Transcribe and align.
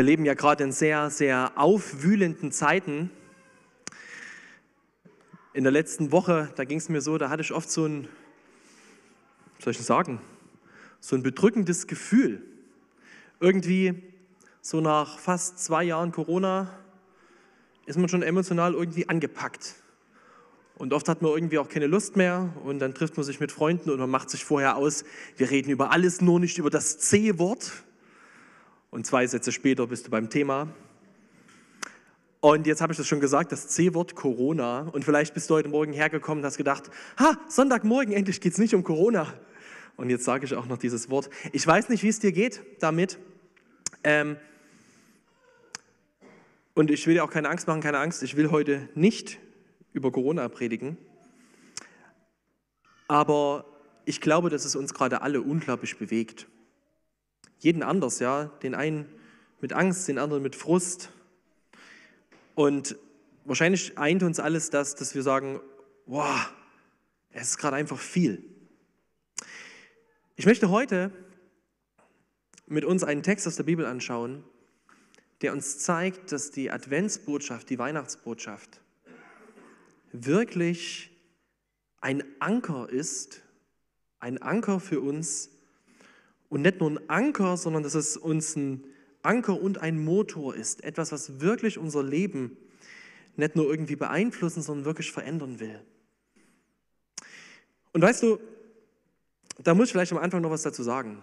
Wir 0.00 0.06
leben 0.06 0.24
ja 0.24 0.32
gerade 0.32 0.64
in 0.64 0.72
sehr, 0.72 1.10
sehr 1.10 1.52
aufwühlenden 1.56 2.52
Zeiten. 2.52 3.10
In 5.52 5.62
der 5.62 5.70
letzten 5.70 6.10
Woche, 6.10 6.50
da 6.56 6.64
ging 6.64 6.78
es 6.78 6.88
mir 6.88 7.02
so, 7.02 7.18
da 7.18 7.28
hatte 7.28 7.42
ich 7.42 7.52
oft 7.52 7.70
so 7.70 7.84
ein, 7.84 8.08
soll 9.58 9.72
ich 9.72 9.78
sagen, 9.80 10.18
so 11.00 11.16
ein 11.16 11.22
bedrückendes 11.22 11.86
Gefühl. 11.86 12.40
Irgendwie 13.40 14.02
so 14.62 14.80
nach 14.80 15.18
fast 15.18 15.58
zwei 15.58 15.84
Jahren 15.84 16.12
Corona 16.12 16.70
ist 17.84 17.98
man 17.98 18.08
schon 18.08 18.22
emotional 18.22 18.72
irgendwie 18.72 19.06
angepackt. 19.06 19.74
Und 20.76 20.94
oft 20.94 21.10
hat 21.10 21.20
man 21.20 21.30
irgendwie 21.32 21.58
auch 21.58 21.68
keine 21.68 21.88
Lust 21.88 22.16
mehr 22.16 22.54
und 22.64 22.78
dann 22.78 22.94
trifft 22.94 23.18
man 23.18 23.24
sich 23.24 23.38
mit 23.38 23.52
Freunden 23.52 23.90
und 23.90 23.98
man 23.98 24.08
macht 24.08 24.30
sich 24.30 24.46
vorher 24.46 24.76
aus, 24.76 25.04
wir 25.36 25.50
reden 25.50 25.68
über 25.68 25.90
alles, 25.90 26.22
nur 26.22 26.40
nicht 26.40 26.56
über 26.56 26.70
das 26.70 26.98
C-Wort. 27.00 27.84
Und 28.90 29.06
zwei 29.06 29.26
Sätze 29.26 29.52
später 29.52 29.86
bist 29.86 30.06
du 30.06 30.10
beim 30.10 30.30
Thema. 30.30 30.68
Und 32.40 32.66
jetzt 32.66 32.80
habe 32.80 32.92
ich 32.92 32.96
das 32.96 33.06
schon 33.06 33.20
gesagt, 33.20 33.52
das 33.52 33.68
C-Wort 33.68 34.16
Corona. 34.16 34.88
Und 34.92 35.04
vielleicht 35.04 35.34
bist 35.34 35.48
du 35.50 35.54
heute 35.54 35.68
Morgen 35.68 35.92
hergekommen 35.92 36.42
und 36.42 36.46
hast 36.46 36.56
gedacht, 36.56 36.90
ha, 37.18 37.38
Sonntagmorgen, 37.48 38.12
endlich 38.12 38.40
geht 38.40 38.54
es 38.54 38.58
nicht 38.58 38.74
um 38.74 38.82
Corona. 38.82 39.32
Und 39.96 40.08
jetzt 40.10 40.24
sage 40.24 40.46
ich 40.46 40.54
auch 40.54 40.66
noch 40.66 40.78
dieses 40.78 41.10
Wort. 41.10 41.28
Ich 41.52 41.66
weiß 41.66 41.90
nicht, 41.90 42.02
wie 42.02 42.08
es 42.08 42.18
dir 42.18 42.32
geht 42.32 42.62
damit. 42.80 43.18
Ähm, 44.02 44.36
und 46.74 46.90
ich 46.90 47.06
will 47.06 47.14
dir 47.14 47.24
auch 47.24 47.30
keine 47.30 47.50
Angst 47.50 47.68
machen, 47.68 47.82
keine 47.82 47.98
Angst. 47.98 48.22
Ich 48.22 48.36
will 48.36 48.50
heute 48.50 48.88
nicht 48.94 49.38
über 49.92 50.10
Corona 50.10 50.48
predigen. 50.48 50.96
Aber 53.06 53.66
ich 54.06 54.20
glaube, 54.22 54.48
dass 54.48 54.64
es 54.64 54.74
uns 54.74 54.94
gerade 54.94 55.20
alle 55.20 55.42
unglaublich 55.42 55.98
bewegt. 55.98 56.46
Jeden 57.60 57.82
anders, 57.82 58.18
ja. 58.18 58.46
Den 58.62 58.74
einen 58.74 59.06
mit 59.60 59.72
Angst, 59.72 60.08
den 60.08 60.18
anderen 60.18 60.42
mit 60.42 60.56
Frust. 60.56 61.10
Und 62.54 62.96
wahrscheinlich 63.44 63.96
eint 63.98 64.22
uns 64.22 64.40
alles 64.40 64.70
das, 64.70 64.94
dass 64.94 65.14
wir 65.14 65.22
sagen, 65.22 65.60
wow, 66.06 66.50
es 67.30 67.50
ist 67.50 67.58
gerade 67.58 67.76
einfach 67.76 67.98
viel. 67.98 68.42
Ich 70.36 70.46
möchte 70.46 70.70
heute 70.70 71.12
mit 72.66 72.84
uns 72.84 73.04
einen 73.04 73.22
Text 73.22 73.46
aus 73.46 73.56
der 73.56 73.64
Bibel 73.64 73.84
anschauen, 73.84 74.42
der 75.42 75.52
uns 75.52 75.78
zeigt, 75.78 76.32
dass 76.32 76.50
die 76.50 76.70
Adventsbotschaft, 76.70 77.68
die 77.68 77.78
Weihnachtsbotschaft, 77.78 78.80
wirklich 80.12 81.10
ein 82.00 82.24
Anker 82.38 82.88
ist, 82.88 83.42
ein 84.18 84.40
Anker 84.40 84.80
für 84.80 85.00
uns 85.00 85.50
und 86.50 86.62
nicht 86.62 86.80
nur 86.80 86.90
ein 86.90 87.08
Anker, 87.08 87.56
sondern 87.56 87.82
dass 87.82 87.94
es 87.94 88.18
uns 88.18 88.56
ein 88.56 88.84
Anker 89.22 89.60
und 89.60 89.78
ein 89.78 90.04
Motor 90.04 90.54
ist, 90.54 90.84
etwas, 90.84 91.12
was 91.12 91.40
wirklich 91.40 91.78
unser 91.78 92.02
Leben 92.02 92.56
nicht 93.36 93.56
nur 93.56 93.70
irgendwie 93.70 93.96
beeinflussen, 93.96 94.60
sondern 94.60 94.84
wirklich 94.84 95.12
verändern 95.12 95.60
will. 95.60 95.80
Und 97.92 98.02
weißt 98.02 98.22
du, 98.22 98.38
da 99.58 99.74
muss 99.74 99.86
ich 99.86 99.92
vielleicht 99.92 100.12
am 100.12 100.18
Anfang 100.18 100.42
noch 100.42 100.50
was 100.50 100.62
dazu 100.62 100.82
sagen. 100.82 101.22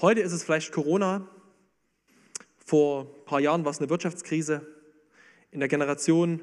Heute 0.00 0.20
ist 0.20 0.32
es 0.32 0.44
vielleicht 0.44 0.72
Corona, 0.72 1.26
vor 2.64 3.04
ein 3.04 3.24
paar 3.24 3.40
Jahren 3.40 3.64
war 3.64 3.70
es 3.70 3.78
eine 3.78 3.88
Wirtschaftskrise, 3.88 4.66
in 5.50 5.60
der 5.60 5.68
Generation 5.68 6.40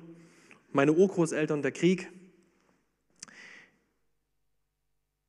meine 0.71 0.93
Urgroßeltern 0.93 1.61
der 1.61 1.71
Krieg, 1.71 2.11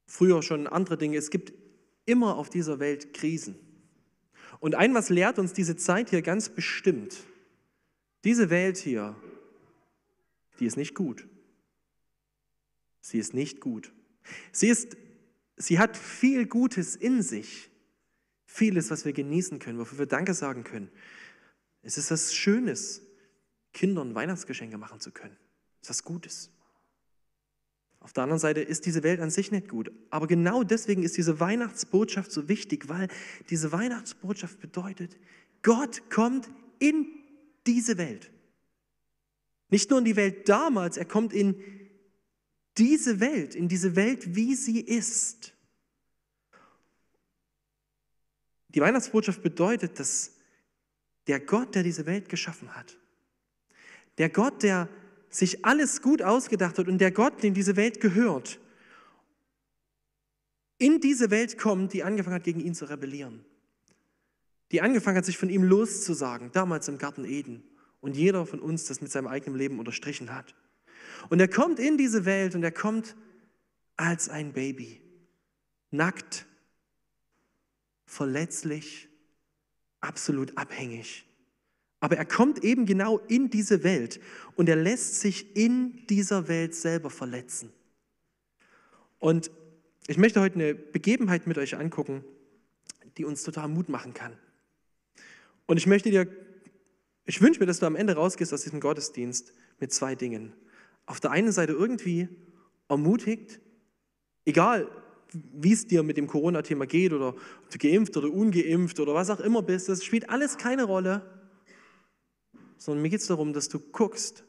früher 0.06 0.42
schon 0.42 0.66
andere 0.66 0.96
Dinge. 0.96 1.16
Es 1.16 1.30
gibt 1.30 1.52
immer 2.06 2.36
auf 2.36 2.48
dieser 2.48 2.78
Welt 2.78 3.12
Krisen. 3.12 3.56
Und 4.60 4.74
ein 4.74 4.94
was 4.94 5.10
lehrt 5.10 5.38
uns 5.38 5.52
diese 5.52 5.76
Zeit 5.76 6.10
hier 6.10 6.22
ganz 6.22 6.48
bestimmt. 6.48 7.16
Diese 8.24 8.48
Welt 8.48 8.78
hier, 8.78 9.14
die 10.58 10.66
ist 10.66 10.76
nicht 10.76 10.94
gut. 10.94 11.28
Sie 13.00 13.18
ist 13.18 13.34
nicht 13.34 13.60
gut. 13.60 13.92
Sie, 14.50 14.68
ist, 14.68 14.96
sie 15.56 15.78
hat 15.78 15.96
viel 15.96 16.46
Gutes 16.46 16.96
in 16.96 17.22
sich. 17.22 17.70
Vieles, 18.46 18.90
was 18.90 19.04
wir 19.04 19.12
genießen 19.12 19.58
können, 19.58 19.78
wofür 19.78 19.98
wir 19.98 20.06
Danke 20.06 20.34
sagen 20.34 20.64
können. 20.64 20.90
Es 21.82 21.98
ist 21.98 22.10
was 22.10 22.34
Schönes, 22.34 23.02
Kindern 23.72 24.14
Weihnachtsgeschenke 24.14 24.78
machen 24.78 24.98
zu 24.98 25.12
können. 25.12 25.36
Das 25.80 25.90
ist 25.90 25.90
was 25.90 26.04
Gutes. 26.04 26.50
Auf 28.06 28.12
der 28.12 28.22
anderen 28.22 28.38
Seite 28.38 28.60
ist 28.60 28.86
diese 28.86 29.02
Welt 29.02 29.18
an 29.18 29.30
sich 29.30 29.50
nicht 29.50 29.68
gut. 29.68 29.90
Aber 30.10 30.28
genau 30.28 30.62
deswegen 30.62 31.02
ist 31.02 31.16
diese 31.16 31.40
Weihnachtsbotschaft 31.40 32.30
so 32.30 32.48
wichtig, 32.48 32.88
weil 32.88 33.08
diese 33.50 33.72
Weihnachtsbotschaft 33.72 34.60
bedeutet, 34.60 35.18
Gott 35.64 36.08
kommt 36.08 36.48
in 36.78 37.08
diese 37.66 37.98
Welt. 37.98 38.30
Nicht 39.70 39.90
nur 39.90 39.98
in 39.98 40.04
die 40.04 40.14
Welt 40.14 40.48
damals, 40.48 40.96
er 40.96 41.04
kommt 41.04 41.32
in 41.32 41.60
diese 42.78 43.18
Welt, 43.18 43.56
in 43.56 43.66
diese 43.66 43.96
Welt, 43.96 44.36
wie 44.36 44.54
sie 44.54 44.78
ist. 44.78 45.52
Die 48.68 48.80
Weihnachtsbotschaft 48.82 49.42
bedeutet, 49.42 49.98
dass 49.98 50.30
der 51.26 51.40
Gott, 51.40 51.74
der 51.74 51.82
diese 51.82 52.06
Welt 52.06 52.28
geschaffen 52.28 52.76
hat, 52.76 52.96
der 54.18 54.28
Gott, 54.28 54.62
der 54.62 54.88
sich 55.28 55.64
alles 55.64 56.02
gut 56.02 56.22
ausgedacht 56.22 56.78
hat 56.78 56.88
und 56.88 56.98
der 56.98 57.10
Gott, 57.10 57.42
dem 57.42 57.54
diese 57.54 57.76
Welt 57.76 58.00
gehört, 58.00 58.58
in 60.78 61.00
diese 61.00 61.30
Welt 61.30 61.58
kommt, 61.58 61.92
die 61.92 62.02
angefangen 62.04 62.36
hat, 62.36 62.44
gegen 62.44 62.60
ihn 62.60 62.74
zu 62.74 62.84
rebellieren. 62.86 63.44
Die 64.72 64.82
angefangen 64.82 65.16
hat, 65.16 65.24
sich 65.24 65.38
von 65.38 65.48
ihm 65.48 65.62
loszusagen, 65.62 66.50
damals 66.52 66.88
im 66.88 66.98
Garten 66.98 67.24
Eden. 67.24 67.62
Und 68.00 68.16
jeder 68.16 68.46
von 68.46 68.60
uns 68.60 68.84
das 68.84 69.00
mit 69.00 69.10
seinem 69.10 69.26
eigenen 69.26 69.58
Leben 69.58 69.78
unterstrichen 69.78 70.34
hat. 70.34 70.54
Und 71.28 71.40
er 71.40 71.48
kommt 71.48 71.78
in 71.78 71.96
diese 71.96 72.24
Welt 72.24 72.54
und 72.54 72.62
er 72.62 72.72
kommt 72.72 73.16
als 73.96 74.28
ein 74.28 74.52
Baby, 74.52 75.00
nackt, 75.90 76.46
verletzlich, 78.04 79.08
absolut 80.00 80.56
abhängig. 80.58 81.24
Aber 82.00 82.16
er 82.16 82.24
kommt 82.24 82.62
eben 82.62 82.86
genau 82.86 83.18
in 83.28 83.50
diese 83.50 83.82
Welt 83.82 84.20
und 84.54 84.68
er 84.68 84.76
lässt 84.76 85.20
sich 85.20 85.56
in 85.56 86.06
dieser 86.08 86.48
Welt 86.48 86.74
selber 86.74 87.10
verletzen. 87.10 87.72
Und 89.18 89.50
ich 90.06 90.18
möchte 90.18 90.40
heute 90.40 90.56
eine 90.56 90.74
Begebenheit 90.74 91.46
mit 91.46 91.58
euch 91.58 91.76
angucken, 91.76 92.24
die 93.16 93.24
uns 93.24 93.42
total 93.42 93.68
Mut 93.68 93.88
machen 93.88 94.14
kann. 94.14 94.36
Und 95.66 95.78
ich 95.78 95.86
möchte 95.86 96.10
dir, 96.10 96.28
ich 97.24 97.40
wünsche 97.40 97.60
mir, 97.60 97.66
dass 97.66 97.80
du 97.80 97.86
am 97.86 97.96
Ende 97.96 98.14
rausgehst 98.14 98.52
aus 98.52 98.62
diesem 98.62 98.78
Gottesdienst 98.78 99.52
mit 99.80 99.92
zwei 99.92 100.14
Dingen. 100.14 100.52
Auf 101.06 101.18
der 101.20 101.30
einen 101.30 101.50
Seite 101.50 101.72
irgendwie 101.72 102.28
ermutigt, 102.88 103.60
egal 104.44 104.88
wie 105.32 105.72
es 105.72 105.86
dir 105.86 106.02
mit 106.02 106.16
dem 106.16 106.28
Corona-Thema 106.28 106.86
geht 106.86 107.12
oder 107.12 107.30
ob 107.30 107.70
du 107.70 107.78
geimpft 107.78 108.16
oder 108.16 108.30
ungeimpft 108.30 109.00
oder 109.00 109.14
was 109.14 109.30
auch 109.30 109.40
immer 109.40 109.62
bist, 109.62 109.88
das 109.88 110.04
spielt 110.04 110.30
alles 110.30 110.56
keine 110.56 110.84
Rolle 110.84 111.35
sondern 112.78 113.02
mir 113.02 113.08
geht 113.08 113.20
es 113.20 113.26
darum, 113.26 113.52
dass 113.52 113.68
du 113.68 113.78
guckst, 113.78 114.44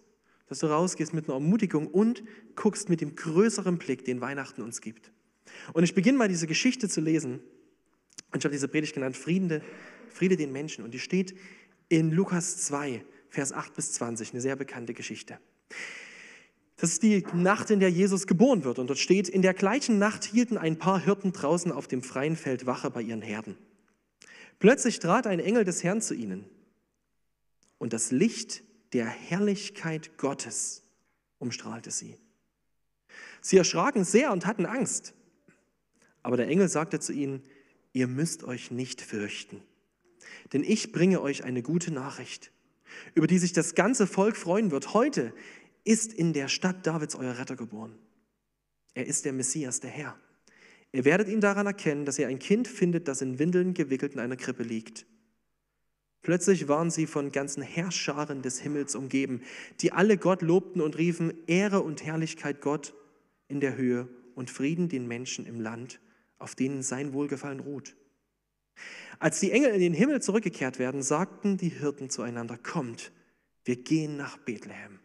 dass 0.47 0.59
du 0.59 0.67
rausgehst 0.67 1.13
mit 1.13 1.25
einer 1.25 1.35
Ermutigung 1.35 1.87
und 1.87 2.23
guckst 2.55 2.89
mit 2.89 3.01
dem 3.01 3.15
größeren 3.15 3.77
Blick, 3.77 4.05
den 4.05 4.21
Weihnachten 4.21 4.61
uns 4.61 4.81
gibt. 4.81 5.11
Und 5.73 5.83
ich 5.83 5.93
beginne 5.93 6.17
mal 6.17 6.27
diese 6.27 6.47
Geschichte 6.47 6.89
zu 6.89 7.01
lesen. 7.01 7.39
Und 8.31 8.39
ich 8.39 8.45
habe 8.45 8.53
diese 8.53 8.67
Predigt 8.67 8.93
genannt, 8.93 9.15
Friede, 9.15 9.61
Friede 10.09 10.37
den 10.37 10.51
Menschen. 10.51 10.83
Und 10.83 10.93
die 10.93 10.99
steht 10.99 11.35
in 11.89 12.11
Lukas 12.11 12.57
2, 12.57 13.03
Vers 13.29 13.53
8 13.53 13.73
bis 13.73 13.93
20, 13.93 14.33
eine 14.33 14.41
sehr 14.41 14.55
bekannte 14.55 14.93
Geschichte. 14.93 15.37
Das 16.77 16.91
ist 16.91 17.03
die 17.03 17.25
Nacht, 17.33 17.71
in 17.71 17.79
der 17.79 17.89
Jesus 17.89 18.27
geboren 18.27 18.63
wird. 18.63 18.79
Und 18.79 18.87
dort 18.87 18.99
steht, 18.99 19.29
in 19.29 19.41
der 19.41 19.53
gleichen 19.53 19.97
Nacht 19.97 20.23
hielten 20.25 20.57
ein 20.57 20.77
paar 20.77 20.99
Hirten 20.99 21.31
draußen 21.31 21.71
auf 21.71 21.87
dem 21.87 22.03
freien 22.03 22.35
Feld 22.35 22.65
Wache 22.65 22.91
bei 22.91 23.01
ihren 23.01 23.21
Herden. 23.21 23.57
Plötzlich 24.59 24.99
trat 24.99 25.27
ein 25.27 25.39
Engel 25.39 25.63
des 25.63 25.83
Herrn 25.83 26.01
zu 26.01 26.13
ihnen 26.13 26.45
und 27.77 27.93
das 27.93 28.11
Licht 28.11 28.63
der 28.93 29.05
Herrlichkeit 29.05 30.17
Gottes 30.17 30.83
umstrahlte 31.39 31.91
sie. 31.91 32.17
Sie 33.41 33.57
erschraken 33.57 34.03
sehr 34.03 34.31
und 34.31 34.45
hatten 34.45 34.65
Angst. 34.65 35.13
Aber 36.23 36.37
der 36.37 36.47
Engel 36.47 36.67
sagte 36.67 36.99
zu 36.99 37.13
ihnen, 37.13 37.43
ihr 37.93 38.07
müsst 38.07 38.43
euch 38.43 38.71
nicht 38.71 39.01
fürchten, 39.01 39.61
denn 40.53 40.63
ich 40.63 40.91
bringe 40.91 41.21
euch 41.21 41.43
eine 41.43 41.61
gute 41.61 41.91
Nachricht, 41.91 42.51
über 43.15 43.27
die 43.27 43.37
sich 43.37 43.53
das 43.53 43.75
ganze 43.75 44.07
Volk 44.07 44.35
freuen 44.35 44.71
wird. 44.71 44.93
Heute 44.93 45.33
ist 45.83 46.13
in 46.13 46.33
der 46.33 46.47
Stadt 46.47 46.85
Davids 46.85 47.15
euer 47.15 47.37
Retter 47.37 47.55
geboren. 47.55 47.97
Er 48.93 49.05
ist 49.05 49.25
der 49.25 49.33
Messias, 49.33 49.79
der 49.79 49.91
Herr. 49.91 50.17
Ihr 50.91 51.05
werdet 51.05 51.29
ihn 51.29 51.41
daran 51.41 51.67
erkennen, 51.67 52.05
dass 52.05 52.17
ihr 52.17 52.27
ein 52.27 52.39
Kind 52.39 52.67
findet, 52.67 53.07
das 53.07 53.21
in 53.21 53.39
Windeln 53.39 53.73
gewickelt 53.73 54.13
in 54.13 54.19
einer 54.19 54.37
Krippe 54.37 54.63
liegt. 54.63 55.05
Plötzlich 56.21 56.67
waren 56.67 56.91
sie 56.91 57.07
von 57.07 57.31
ganzen 57.31 57.63
Herrscharen 57.63 58.41
des 58.41 58.59
Himmels 58.59 58.95
umgeben, 58.95 59.41
die 59.79 59.91
alle 59.91 60.17
Gott 60.17 60.41
lobten 60.41 60.81
und 60.81 60.97
riefen, 60.97 61.33
Ehre 61.47 61.81
und 61.81 62.03
Herrlichkeit 62.03 62.61
Gott 62.61 62.93
in 63.47 63.59
der 63.59 63.77
Höhe 63.77 64.07
und 64.35 64.49
Frieden 64.49 64.89
den 64.89 65.07
Menschen 65.07 65.45
im 65.45 65.59
Land, 65.59 65.99
auf 66.37 66.55
denen 66.55 66.83
sein 66.83 67.13
Wohlgefallen 67.13 67.59
ruht. 67.59 67.95
Als 69.19 69.39
die 69.39 69.51
Engel 69.51 69.71
in 69.71 69.79
den 69.79 69.93
Himmel 69.93 70.21
zurückgekehrt 70.21 70.79
werden, 70.79 71.01
sagten 71.01 71.57
die 71.57 71.69
Hirten 71.69 72.09
zueinander, 72.09 72.57
kommt, 72.57 73.11
wir 73.63 73.75
gehen 73.77 74.17
nach 74.17 74.37
Bethlehem. 74.37 74.99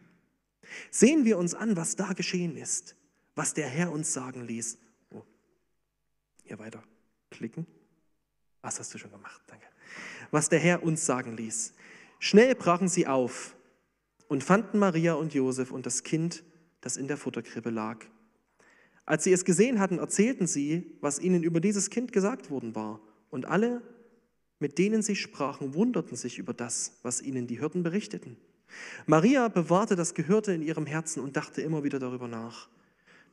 Sehen 0.91 1.25
wir 1.25 1.37
uns 1.37 1.53
an, 1.53 1.75
was 1.75 1.95
da 1.95 2.13
geschehen 2.13 2.55
ist, 2.55 2.95
was 3.35 3.53
der 3.53 3.67
Herr 3.67 3.91
uns 3.91 4.13
sagen 4.13 4.45
ließ. 4.45 4.77
Oh. 5.11 5.23
Hier 6.43 6.59
weiter 6.59 6.83
klicken. 7.31 7.65
Was 8.61 8.79
hast 8.79 8.93
du 8.93 8.97
schon 8.97 9.11
gemacht? 9.11 9.41
Danke. 9.47 9.65
Was 10.31 10.49
der 10.49 10.59
Herr 10.59 10.83
uns 10.83 11.05
sagen 11.05 11.37
ließ. 11.37 11.73
Schnell 12.19 12.55
brachen 12.55 12.87
sie 12.87 13.07
auf 13.07 13.55
und 14.27 14.43
fanden 14.43 14.79
Maria 14.79 15.13
und 15.13 15.33
Josef 15.33 15.71
und 15.71 15.85
das 15.85 16.03
Kind, 16.03 16.43
das 16.81 16.97
in 16.97 17.07
der 17.07 17.17
Futterkrippe 17.17 17.69
lag. 17.69 18.05
Als 19.05 19.25
sie 19.25 19.33
es 19.33 19.45
gesehen 19.45 19.79
hatten, 19.79 19.99
erzählten 19.99 20.47
sie, 20.47 20.97
was 21.01 21.19
ihnen 21.19 21.43
über 21.43 21.59
dieses 21.59 21.89
Kind 21.89 22.13
gesagt 22.13 22.49
worden 22.49 22.75
war. 22.75 23.01
Und 23.29 23.45
alle, 23.45 23.81
mit 24.59 24.77
denen 24.77 25.01
sie 25.01 25.15
sprachen, 25.15 25.73
wunderten 25.73 26.15
sich 26.15 26.39
über 26.39 26.53
das, 26.53 26.99
was 27.03 27.21
ihnen 27.21 27.47
die 27.47 27.59
Hirten 27.59 27.83
berichteten. 27.83 28.37
Maria 29.05 29.49
bewahrte 29.49 29.95
das 29.95 30.13
Gehörte 30.13 30.53
in 30.53 30.61
ihrem 30.61 30.85
Herzen 30.85 31.21
und 31.21 31.35
dachte 31.35 31.61
immer 31.61 31.83
wieder 31.83 31.99
darüber 31.99 32.27
nach. 32.27 32.69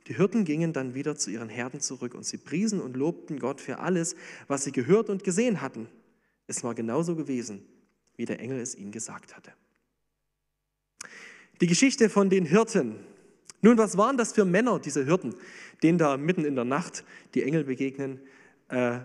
Die 0.07 0.15
Hirten 0.15 0.45
gingen 0.45 0.73
dann 0.73 0.93
wieder 0.93 1.15
zu 1.15 1.29
ihren 1.29 1.49
Herden 1.49 1.79
zurück 1.79 2.15
und 2.15 2.25
sie 2.25 2.37
priesen 2.37 2.81
und 2.81 2.97
lobten 2.97 3.39
Gott 3.39 3.61
für 3.61 3.79
alles, 3.79 4.15
was 4.47 4.63
sie 4.63 4.71
gehört 4.71 5.09
und 5.09 5.23
gesehen 5.23 5.61
hatten. 5.61 5.87
Es 6.51 6.65
war 6.65 6.75
genauso 6.75 7.15
gewesen, 7.15 7.61
wie 8.17 8.25
der 8.25 8.41
Engel 8.41 8.59
es 8.59 8.75
ihnen 8.75 8.91
gesagt 8.91 9.37
hatte. 9.37 9.53
Die 11.61 11.67
Geschichte 11.67 12.09
von 12.09 12.29
den 12.29 12.45
Hirten. 12.45 12.97
Nun, 13.61 13.77
was 13.77 13.95
waren 13.95 14.17
das 14.17 14.33
für 14.33 14.43
Männer, 14.43 14.77
diese 14.77 15.05
Hirten, 15.05 15.33
denen 15.81 15.97
da 15.97 16.17
mitten 16.17 16.43
in 16.43 16.55
der 16.55 16.65
Nacht 16.65 17.05
die 17.35 17.43
Engel 17.43 17.63
begegnen? 17.63 18.19
Äh, 18.67 18.99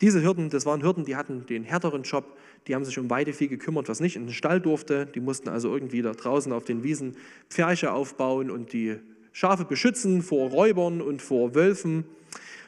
diese 0.00 0.20
Hirten, 0.20 0.48
das 0.48 0.64
waren 0.64 0.80
Hirten, 0.80 1.04
die 1.04 1.16
hatten 1.16 1.44
den 1.46 1.64
härteren 1.64 2.04
Job, 2.04 2.38
die 2.68 2.76
haben 2.76 2.84
sich 2.84 2.96
um 3.00 3.10
Weidevieh 3.10 3.48
gekümmert, 3.48 3.88
was 3.88 3.98
nicht 3.98 4.14
in 4.14 4.26
den 4.26 4.32
Stall 4.32 4.60
durfte. 4.60 5.06
Die 5.06 5.20
mussten 5.20 5.48
also 5.48 5.74
irgendwie 5.74 6.02
da 6.02 6.12
draußen 6.12 6.52
auf 6.52 6.64
den 6.64 6.84
Wiesen 6.84 7.16
Pferche 7.50 7.90
aufbauen 7.90 8.48
und 8.48 8.72
die 8.72 9.00
Schafe 9.32 9.64
beschützen 9.64 10.22
vor 10.22 10.50
Räubern 10.50 11.02
und 11.02 11.20
vor 11.20 11.56
Wölfen, 11.56 12.04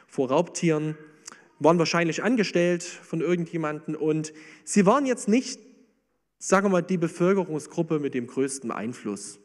vor 0.09 0.27
Raubtieren. 0.27 0.97
Waren 1.59 1.77
wahrscheinlich 1.79 2.23
angestellt 2.23 2.83
von 2.83 3.21
irgendjemandem 3.21 3.95
und 3.95 4.33
sie 4.63 4.85
waren 4.85 5.05
jetzt 5.05 5.27
nicht, 5.27 5.59
sagen 6.37 6.67
wir 6.67 6.69
mal, 6.69 6.81
die 6.81 6.97
Bevölkerungsgruppe 6.97 7.99
mit 7.99 8.13
dem 8.13 8.27
größten 8.27 8.71
Einfluss. 8.71 9.39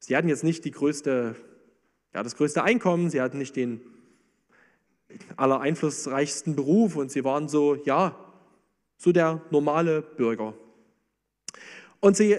Sie 0.00 0.16
hatten 0.16 0.28
jetzt 0.28 0.44
nicht 0.44 0.64
die 0.64 0.70
größte, 0.70 1.36
ja, 2.12 2.22
das 2.22 2.36
größte 2.36 2.62
Einkommen, 2.62 3.10
sie 3.10 3.20
hatten 3.20 3.38
nicht 3.38 3.56
den 3.56 3.80
aller 5.36 5.60
einflussreichsten 5.60 6.56
Beruf 6.56 6.96
und 6.96 7.10
sie 7.10 7.24
waren 7.24 7.48
so, 7.48 7.76
ja, 7.84 8.18
so 8.96 9.12
der 9.12 9.42
normale 9.50 10.02
Bürger. 10.02 10.54
Und 12.00 12.16
sie 12.16 12.38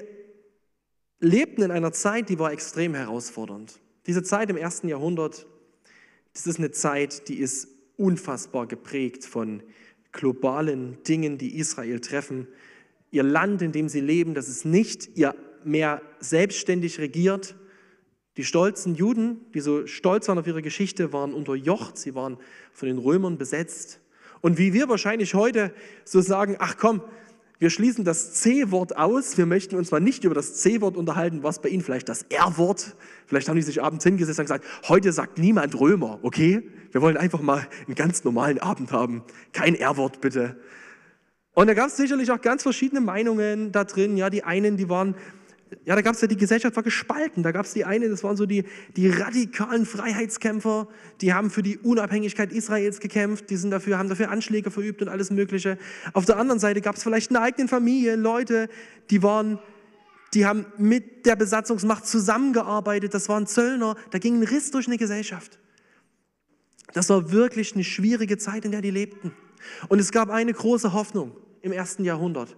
lebten 1.20 1.64
in 1.64 1.72
einer 1.72 1.92
Zeit, 1.92 2.30
die 2.30 2.40
war 2.40 2.52
extrem 2.52 2.94
herausfordernd. 2.94 3.80
Diese 4.06 4.24
Zeit 4.24 4.50
im 4.50 4.58
ersten 4.58 4.88
Jahrhundert, 4.88 5.48
das 6.34 6.46
ist 6.46 6.60
eine 6.60 6.72
Zeit, 6.72 7.28
die 7.28 7.38
ist 7.38 7.68
unfassbar 7.98 8.68
geprägt 8.68 9.26
von 9.26 9.64
globalen 10.12 10.98
Dingen, 11.04 11.38
die 11.38 11.58
Israel 11.58 12.00
treffen. 12.00 12.48
Ihr 13.12 13.24
Land, 13.24 13.62
in 13.62 13.72
dem 13.72 13.90
sie 13.90 14.02
leben, 14.02 14.34
das 14.34 14.48
ist 14.50 14.66
nicht 14.66 15.18
ihr 15.18 15.36
mehr 15.64 16.02
selbstständig 16.20 17.00
regiert. 17.00 17.56
Die 18.38 18.44
stolzen 18.44 18.96
Juden, 18.96 19.42
die 19.54 19.62
so 19.62 19.88
stolz 19.88 20.28
waren 20.28 20.38
auf 20.38 20.48
ihre 20.48 20.62
Geschichte, 20.62 21.14
waren 21.14 21.34
unterjocht, 21.34 21.98
sie 21.98 22.16
waren 22.16 22.38
von 22.72 22.88
den 22.88 22.98
Römern 22.98 23.38
besetzt. 23.38 24.00
Und 24.42 24.58
wie 24.58 24.74
wir 24.74 24.90
wahrscheinlich 24.90 25.34
heute 25.34 25.74
so 26.04 26.22
sagen, 26.22 26.58
ach 26.60 26.78
komm, 26.78 27.02
wir 27.58 27.70
schließen 27.70 28.04
das 28.04 28.34
C-Wort 28.34 28.98
aus. 28.98 29.38
Wir 29.38 29.46
möchten 29.46 29.76
uns 29.76 29.92
mal 29.92 30.02
nicht 30.02 30.24
über 30.26 30.36
das 30.36 30.56
C-Wort 30.56 30.98
unterhalten, 30.98 31.42
was 31.42 31.62
bei 31.62 31.70
Ihnen 31.70 31.82
vielleicht 31.82 32.10
das 32.10 32.24
R-Wort. 32.24 32.96
Vielleicht 33.28 33.48
haben 33.48 33.56
die 33.56 33.62
sich 33.62 33.82
abends 33.82 34.04
hingesetzt 34.04 34.40
und 34.40 34.46
gesagt, 34.46 34.66
heute 34.88 35.14
sagt 35.14 35.38
niemand 35.38 35.80
Römer, 35.80 36.20
okay? 36.22 36.70
Wir 36.92 37.02
wollen 37.02 37.18
einfach 37.18 37.42
mal 37.42 37.66
einen 37.86 37.96
ganz 37.96 38.24
normalen 38.24 38.60
Abend 38.60 38.92
haben. 38.92 39.24
Kein 39.54 39.76
R-Wort 39.76 40.20
bitte. 40.20 40.58
Und 41.54 41.68
da 41.68 41.74
gab 41.74 41.88
es 41.88 41.96
sicherlich 41.96 42.32
auch 42.32 42.42
ganz 42.42 42.64
verschiedene 42.64 43.00
Meinungen 43.00 43.72
da 43.72 43.86
drin. 43.86 44.18
Ja, 44.18 44.30
die 44.30 44.44
einen, 44.44 44.76
die 44.76 44.90
waren 44.90 45.16
ja, 45.84 45.96
da 45.96 46.02
gab 46.02 46.14
es 46.14 46.22
ja 46.22 46.28
die 46.28 46.38
Gesellschaft 46.38 46.76
war 46.76 46.84
gespalten. 46.84 47.42
Da 47.42 47.52
gab 47.52 47.66
es 47.66 47.74
die 47.74 47.86
eine, 47.86 48.08
das 48.10 48.24
waren 48.24 48.38
so 48.38 48.46
die, 48.46 48.66
die 48.96 49.10
radikalen 49.10 49.86
Freiheitskämpfer, 49.86 50.88
die 51.22 51.34
haben 51.34 51.50
für 51.50 51.64
die 51.64 51.78
Unabhängigkeit 51.78 52.52
Israels 52.52 53.00
gekämpft, 53.00 53.50
die 53.50 53.58
sind 53.58 53.72
dafür, 53.72 53.98
haben 53.98 54.10
dafür 54.10 54.30
Anschläge 54.30 54.70
verübt 54.70 55.02
und 55.02 55.10
alles 55.10 55.32
Mögliche. 55.32 55.78
Auf 56.14 56.26
der 56.26 56.38
anderen 56.38 56.60
Seite 56.60 56.82
gab 56.82 56.96
es 56.96 57.04
vielleicht 57.04 57.32
eine 57.32 57.42
eigene 57.42 57.68
Familie, 57.68 58.16
Leute, 58.16 58.70
die 59.10 59.24
waren, 59.24 59.60
die 60.34 60.46
haben 60.46 60.66
mit 60.78 61.26
der 61.26 61.36
Besatzungsmacht 61.36 62.06
zusammengearbeitet, 62.06 63.14
das 63.14 63.28
waren 63.28 63.48
Zöllner, 63.48 63.96
da 64.12 64.20
ging 64.20 64.40
ein 64.40 64.44
Riss 64.44 64.70
durch 64.70 64.88
eine 64.88 64.98
Gesellschaft. 64.98 65.60
Das 66.94 67.10
war 67.10 67.32
wirklich 67.32 67.74
eine 67.74 67.84
schwierige 67.84 68.38
Zeit, 68.38 68.66
in 68.66 68.72
der 68.72 68.82
die 68.82 68.92
lebten. 68.92 69.34
Und 69.90 70.00
es 70.00 70.12
gab 70.12 70.30
eine 70.30 70.54
große 70.54 70.94
Hoffnung 70.94 71.36
im 71.62 71.72
ersten 71.72 72.06
Jahrhundert. 72.06 72.56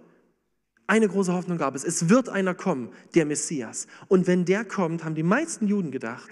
Eine 0.88 1.06
große 1.06 1.34
Hoffnung 1.34 1.58
gab 1.58 1.74
es. 1.74 1.84
Es 1.84 2.08
wird 2.08 2.30
einer 2.30 2.54
kommen, 2.54 2.90
der 3.14 3.26
Messias. 3.26 3.86
Und 4.08 4.26
wenn 4.26 4.46
der 4.46 4.64
kommt, 4.64 5.04
haben 5.04 5.14
die 5.14 5.22
meisten 5.22 5.68
Juden 5.68 5.90
gedacht, 5.90 6.30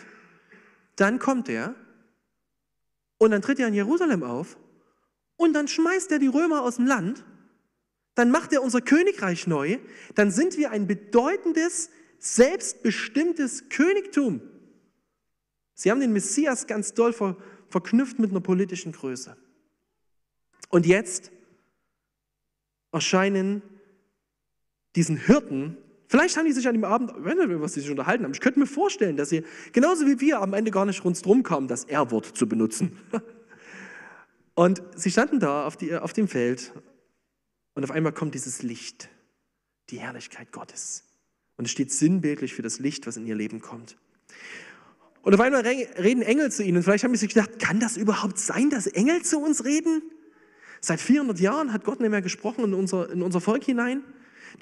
dann 0.97 1.19
kommt 1.19 1.51
er 1.51 1.75
und 3.19 3.33
dann 3.33 3.43
tritt 3.43 3.61
er 3.61 3.69
in 3.69 3.75
Jerusalem 3.75 4.23
auf 4.23 4.57
und 5.37 5.53
dann 5.53 5.69
schmeißt 5.69 6.11
er 6.11 6.19
die 6.19 6.27
Römer 6.27 6.63
aus 6.63 6.77
dem 6.77 6.87
Land, 6.87 7.23
dann 8.15 8.31
macht 8.31 8.51
er 8.55 8.63
unser 8.63 8.81
Königreich 8.81 9.47
neu, 9.47 9.77
dann 10.15 10.31
sind 10.31 10.57
wir 10.57 10.71
ein 10.71 10.87
bedeutendes, 10.87 11.91
selbstbestimmtes 12.19 13.69
Königtum. 13.69 14.41
Sie 15.75 15.91
haben 15.91 16.01
den 16.01 16.15
Messias 16.15 16.67
ganz 16.67 16.95
doll 16.95 17.13
ver 17.13 17.37
verknüpft 17.69 18.21
mit 18.21 18.31
einer 18.31 18.41
politischen 18.41 18.93
Größe. 18.93 19.37
Und 20.71 20.87
jetzt 20.87 21.33
erscheinen 22.93 23.61
diesen 24.97 25.17
Hirten, 25.17 25.77
vielleicht 26.09 26.37
haben 26.37 26.47
die 26.47 26.53
sich 26.53 26.67
an 26.67 26.75
dem 26.75 26.85
Abend, 26.85 27.13
was 27.17 27.75
sie 27.75 27.81
sich 27.81 27.91
unterhalten 27.91 28.25
haben, 28.25 28.33
ich 28.33 28.41
könnte 28.41 28.59
mir 28.59 28.67
vorstellen, 28.67 29.17
dass 29.17 29.29
sie 29.29 29.45
genauso 29.73 30.07
wie 30.07 30.21
wir 30.21 30.41
am 30.41 30.55
Ende 30.55 30.71
gar 30.71 30.87
nicht 30.87 31.05
rundherum 31.05 31.43
kamen, 31.43 31.69
das 31.69 31.85
R-Wort 31.85 32.37
zu 32.37 32.49
benutzen. 32.49 32.99
Und 34.55 34.83
sie 34.97 35.11
standen 35.11 35.39
da 35.39 35.67
auf, 35.67 35.77
die, 35.77 35.95
auf 35.95 36.15
dem 36.15 36.29
Feld 36.29 36.73
und 37.75 37.85
auf 37.85 37.91
einmal 37.91 38.13
kommt 38.13 38.35
dieses 38.35 38.63
Licht, 38.63 39.11
die 39.91 39.99
Herrlichkeit 39.99 40.51
Gottes. 40.51 41.05
Und 41.59 41.67
es 41.67 41.71
steht 41.71 41.93
sinnbildlich 41.93 42.55
für 42.55 42.63
das 42.63 42.79
Licht, 42.79 43.07
was 43.07 43.19
in 43.19 43.27
ihr 43.27 43.35
Leben 43.35 43.61
kommt. 43.61 43.99
Und 45.21 45.35
auf 45.35 45.41
einmal 45.41 45.61
reden 45.61 46.23
Engel 46.23 46.51
zu 46.51 46.63
ihnen. 46.63 46.79
Und 46.79 46.85
vielleicht 46.85 47.05
haben 47.05 47.15
sie 47.15 47.21
sich 47.21 47.35
gedacht, 47.35 47.59
kann 47.59 47.81
das 47.81 47.99
überhaupt 47.99 48.39
sein, 48.39 48.71
dass 48.71 48.87
Engel 48.87 49.23
zu 49.23 49.41
uns 49.41 49.67
reden? 49.67 50.01
Seit 50.81 51.03
400 51.03 51.39
Jahren 51.39 51.73
hat 51.75 51.85
Gott 51.85 52.01
nicht 52.01 52.11
mehr 52.11 52.23
gesprochen 52.23 52.65
in 52.65 52.75
unser, 52.75 53.11
in 53.11 53.21
unser 53.21 53.43
Volk 53.43 53.65
hinein. 53.65 54.05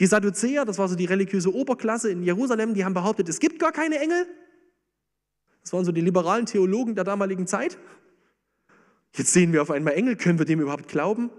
Die 0.01 0.07
Sadduzäer, 0.07 0.65
das 0.65 0.79
war 0.79 0.89
so 0.89 0.97
die 0.97 1.05
religiöse 1.05 1.55
Oberklasse 1.55 2.11
in 2.11 2.23
Jerusalem, 2.23 2.75
die 2.75 2.85
haben 2.85 2.95
behauptet, 2.95 3.29
es 3.29 3.41
gibt 3.41 3.59
gar 3.59 3.73
keine 3.73 3.99
Engel. 3.99 4.27
Das 5.63 5.73
waren 5.73 5.85
so 5.85 5.93
die 5.93 6.01
liberalen 6.01 6.47
Theologen 6.47 6.95
der 6.95 7.05
damaligen 7.05 7.47
Zeit. 7.47 7.79
Jetzt 9.17 9.33
sehen 9.33 9.53
wir 9.53 9.63
auf 9.63 9.71
einmal 9.71 9.95
Engel, 9.95 10.17
können 10.17 10.39
wir 10.39 10.47
dem 10.47 10.61
überhaupt 10.61 10.89
glauben? 10.89 11.31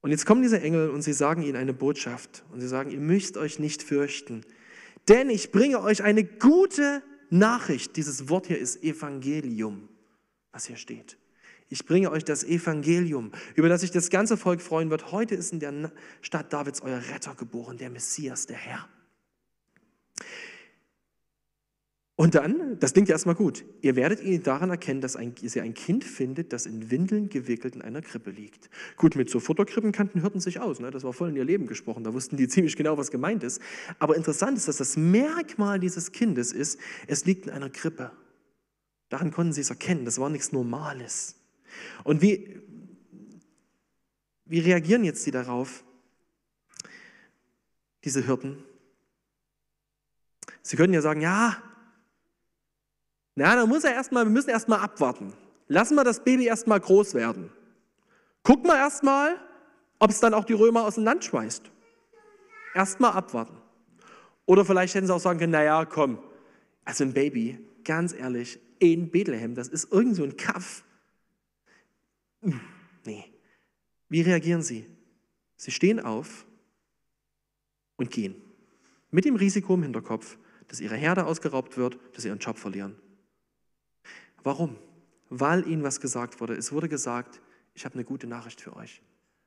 Und 0.00 0.10
jetzt 0.10 0.26
kommen 0.26 0.42
diese 0.42 0.60
Engel 0.60 0.90
und 0.90 1.02
sie 1.02 1.12
sagen 1.12 1.42
ihnen 1.42 1.56
eine 1.56 1.72
Botschaft. 1.72 2.44
Und 2.52 2.60
sie 2.60 2.68
sagen, 2.68 2.90
ihr 2.90 3.00
müsst 3.00 3.36
euch 3.36 3.58
nicht 3.58 3.82
fürchten, 3.82 4.42
denn 5.08 5.30
ich 5.30 5.50
bringe 5.50 5.82
euch 5.82 6.02
eine 6.02 6.22
gute 6.22 7.02
Nachricht. 7.30 7.96
Dieses 7.96 8.28
Wort 8.28 8.46
hier 8.46 8.58
ist 8.58 8.82
Evangelium, 8.82 9.88
was 10.52 10.66
hier 10.66 10.76
steht. 10.76 11.16
Ich 11.68 11.84
bringe 11.84 12.10
euch 12.10 12.24
das 12.24 12.44
Evangelium, 12.44 13.32
über 13.54 13.68
das 13.68 13.80
sich 13.80 13.90
das 13.90 14.10
ganze 14.10 14.36
Volk 14.36 14.60
freuen 14.60 14.90
wird. 14.90 15.10
Heute 15.10 15.34
ist 15.34 15.52
in 15.52 15.60
der 15.60 15.92
Stadt 16.20 16.52
Davids 16.52 16.80
euer 16.80 17.02
Retter 17.12 17.34
geboren, 17.34 17.76
der 17.76 17.90
Messias, 17.90 18.46
der 18.46 18.56
Herr. 18.56 18.88
Und 22.18 22.34
dann, 22.34 22.78
das 22.80 22.94
klingt 22.94 23.10
ja 23.10 23.14
erstmal 23.14 23.34
gut, 23.34 23.66
ihr 23.82 23.94
werdet 23.94 24.22
ihn 24.22 24.42
daran 24.42 24.70
erkennen, 24.70 25.02
dass 25.02 25.16
ein, 25.16 25.34
ihr 25.42 25.62
ein 25.62 25.74
Kind 25.74 26.02
findet, 26.02 26.50
das 26.54 26.64
in 26.64 26.90
Windeln 26.90 27.28
gewickelt 27.28 27.76
in 27.76 27.82
einer 27.82 28.00
Krippe 28.00 28.30
liegt. 28.30 28.70
Gut, 28.96 29.16
mit 29.16 29.28
so 29.28 29.38
Futterkrippen 29.38 29.92
kannten 29.92 30.22
Hirten 30.22 30.40
sich 30.40 30.58
aus, 30.58 30.80
ne? 30.80 30.90
das 30.90 31.04
war 31.04 31.12
voll 31.12 31.28
in 31.28 31.36
ihr 31.36 31.44
Leben 31.44 31.66
gesprochen, 31.66 32.04
da 32.04 32.14
wussten 32.14 32.38
die 32.38 32.48
ziemlich 32.48 32.74
genau, 32.74 32.96
was 32.96 33.10
gemeint 33.10 33.42
ist. 33.42 33.60
Aber 33.98 34.16
interessant 34.16 34.56
ist, 34.56 34.66
dass 34.66 34.78
das 34.78 34.96
Merkmal 34.96 35.78
dieses 35.78 36.10
Kindes 36.10 36.52
ist, 36.52 36.80
es 37.06 37.26
liegt 37.26 37.48
in 37.48 37.52
einer 37.52 37.68
Krippe. 37.68 38.12
Daran 39.10 39.30
konnten 39.30 39.52
sie 39.52 39.60
es 39.60 39.68
erkennen, 39.68 40.06
das 40.06 40.18
war 40.18 40.30
nichts 40.30 40.52
Normales. 40.52 41.36
Und 42.04 42.22
wie, 42.22 42.60
wie 44.44 44.60
reagieren 44.60 45.04
jetzt 45.04 45.22
sie 45.24 45.30
darauf, 45.30 45.84
diese 48.04 48.22
Hirten? 48.22 48.62
Sie 50.62 50.76
können 50.76 50.94
ja 50.94 51.02
sagen, 51.02 51.20
ja, 51.20 51.62
na, 53.34 53.54
dann 53.54 53.68
muss 53.68 53.84
er 53.84 53.92
erstmal, 53.92 54.24
wir 54.24 54.30
müssen 54.30 54.50
erstmal 54.50 54.80
abwarten. 54.80 55.32
Lassen 55.68 55.94
wir 55.94 56.04
das 56.04 56.24
Baby 56.24 56.46
erstmal 56.46 56.80
groß 56.80 57.14
werden. 57.14 57.52
Guck 58.42 58.64
mal 58.64 58.76
erstmal, 58.76 59.36
ob 59.98 60.10
es 60.10 60.20
dann 60.20 60.32
auch 60.32 60.44
die 60.44 60.54
Römer 60.54 60.84
aus 60.84 60.94
dem 60.94 61.04
Land 61.04 61.24
schmeißt. 61.24 61.70
Erstmal 62.74 63.12
abwarten. 63.12 63.56
Oder 64.46 64.64
vielleicht 64.64 64.94
hätten 64.94 65.06
sie 65.06 65.14
auch 65.14 65.20
sagen 65.20 65.38
können, 65.38 65.52
naja, 65.52 65.84
komm, 65.84 66.18
also 66.84 67.04
ein 67.04 67.12
Baby, 67.12 67.58
ganz 67.84 68.14
ehrlich, 68.14 68.60
in 68.78 69.10
Bethlehem, 69.10 69.54
das 69.54 69.68
ist 69.68 69.92
irgend 69.92 70.16
so 70.16 70.24
ein 70.24 70.36
Kaff. 70.36 70.84
Nee. 73.04 73.24
Wie 74.08 74.20
reagieren 74.20 74.62
sie? 74.62 74.86
Sie 75.56 75.70
stehen 75.70 76.00
auf 76.00 76.46
und 77.96 78.10
gehen. 78.10 78.36
Mit 79.10 79.24
dem 79.24 79.36
Risiko 79.36 79.74
im 79.74 79.82
Hinterkopf, 79.82 80.38
dass 80.68 80.80
ihre 80.80 80.96
Herde 80.96 81.26
ausgeraubt 81.26 81.76
wird, 81.76 81.98
dass 82.12 82.22
sie 82.22 82.28
ihren 82.28 82.38
Job 82.38 82.58
verlieren. 82.58 82.96
Warum? 84.42 84.76
Weil 85.28 85.66
ihnen 85.66 85.82
was 85.82 86.00
gesagt 86.00 86.40
wurde. 86.40 86.54
Es 86.54 86.72
wurde 86.72 86.88
gesagt, 86.88 87.40
ich 87.74 87.84
habe 87.84 87.94
eine 87.94 88.04
gute 88.04 88.26
Nachricht 88.26 88.60
für 88.60 88.76
euch. 88.76 89.02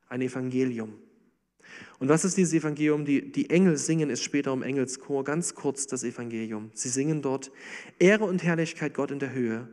Ein 0.08 0.22
Evangelium. 0.22 0.94
Und 2.00 2.10
was 2.10 2.26
ist 2.26 2.38
dieses 2.38 2.54
Evangelium? 2.54 3.06
Die, 3.06 3.32
die 3.32 3.50
Engel 3.50 3.78
singen 3.78 4.10
es 4.10 4.24
später 4.24 4.52
im 4.54 4.64
Engelschor 4.64 5.24
ganz 5.24 5.56
kurz 5.56 5.88
das 5.88 6.04
Evangelium. 6.04 6.72
Sie 6.74 6.90
singen 6.90 7.22
dort 7.22 7.52
Ehre 8.00 8.26
und 8.26 8.44
Herrlichkeit 8.44 8.94
Gott 8.94 9.12
in 9.12 9.20
der 9.20 9.32
Höhe 9.32 9.70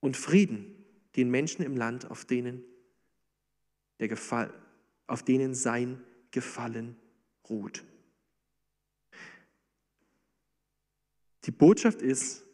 und 0.00 0.16
Frieden 0.16 0.71
den 1.16 1.30
Menschen 1.30 1.64
im 1.64 1.76
Land, 1.76 2.10
auf 2.10 2.24
denen, 2.24 2.64
der 4.00 4.08
Gefall, 4.08 4.52
auf 5.06 5.22
denen 5.22 5.54
sein 5.54 6.02
Gefallen 6.30 6.96
ruht. 7.48 7.84
Die 11.44 11.50
Botschaft 11.50 12.02
ist, 12.02 12.44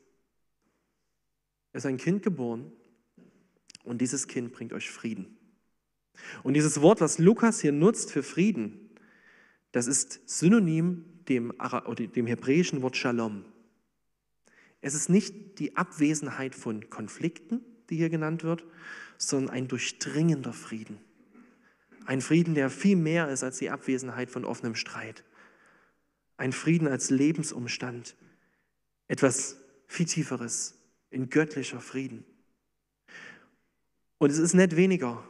es 1.72 1.84
ist 1.84 1.86
ein 1.86 1.98
Kind 1.98 2.22
geboren 2.22 2.72
und 3.84 4.00
dieses 4.00 4.26
Kind 4.26 4.52
bringt 4.52 4.72
euch 4.72 4.90
Frieden. 4.90 5.36
Und 6.42 6.54
dieses 6.54 6.80
Wort, 6.80 7.00
was 7.00 7.18
Lukas 7.18 7.60
hier 7.60 7.72
nutzt 7.72 8.10
für 8.10 8.22
Frieden, 8.22 8.90
das 9.72 9.86
ist 9.86 10.28
synonym 10.28 11.04
dem, 11.28 11.52
dem 12.14 12.26
hebräischen 12.26 12.82
Wort 12.82 12.96
Shalom. 12.96 13.44
Es 14.80 14.94
ist 14.94 15.08
nicht 15.08 15.58
die 15.58 15.76
Abwesenheit 15.76 16.54
von 16.54 16.88
Konflikten, 16.88 17.64
die 17.90 17.96
hier 17.96 18.10
genannt 18.10 18.44
wird, 18.44 18.64
sondern 19.16 19.54
ein 19.54 19.68
durchdringender 19.68 20.52
Frieden. 20.52 20.98
Ein 22.06 22.20
Frieden, 22.20 22.54
der 22.54 22.70
viel 22.70 22.96
mehr 22.96 23.28
ist 23.28 23.42
als 23.44 23.58
die 23.58 23.70
Abwesenheit 23.70 24.30
von 24.30 24.44
offenem 24.44 24.74
Streit. 24.74 25.24
Ein 26.36 26.52
Frieden 26.52 26.88
als 26.88 27.10
Lebensumstand. 27.10 28.16
Etwas 29.08 29.58
viel 29.86 30.06
Tieferes, 30.06 30.74
in 31.10 31.30
göttlicher 31.30 31.80
Frieden. 31.80 32.24
Und 34.18 34.30
es 34.30 34.38
ist 34.38 34.54
nicht 34.54 34.76
weniger, 34.76 35.22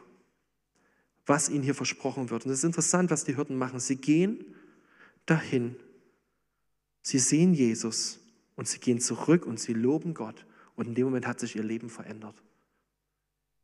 was 1.25 1.49
ihnen 1.49 1.63
hier 1.63 1.75
versprochen 1.75 2.29
wird. 2.29 2.45
Und 2.45 2.51
es 2.51 2.59
ist 2.59 2.63
interessant, 2.63 3.11
was 3.11 3.23
die 3.23 3.35
Hirten 3.35 3.57
machen. 3.57 3.79
Sie 3.79 3.95
gehen 3.95 4.55
dahin, 5.25 5.75
sie 7.01 7.19
sehen 7.19 7.53
Jesus 7.53 8.19
und 8.55 8.67
sie 8.67 8.79
gehen 8.79 8.99
zurück 8.99 9.45
und 9.45 9.59
sie 9.59 9.73
loben 9.73 10.13
Gott. 10.13 10.45
Und 10.75 10.87
in 10.87 10.95
dem 10.95 11.05
Moment 11.05 11.27
hat 11.27 11.39
sich 11.39 11.55
ihr 11.55 11.63
Leben 11.63 11.89
verändert. 11.89 12.41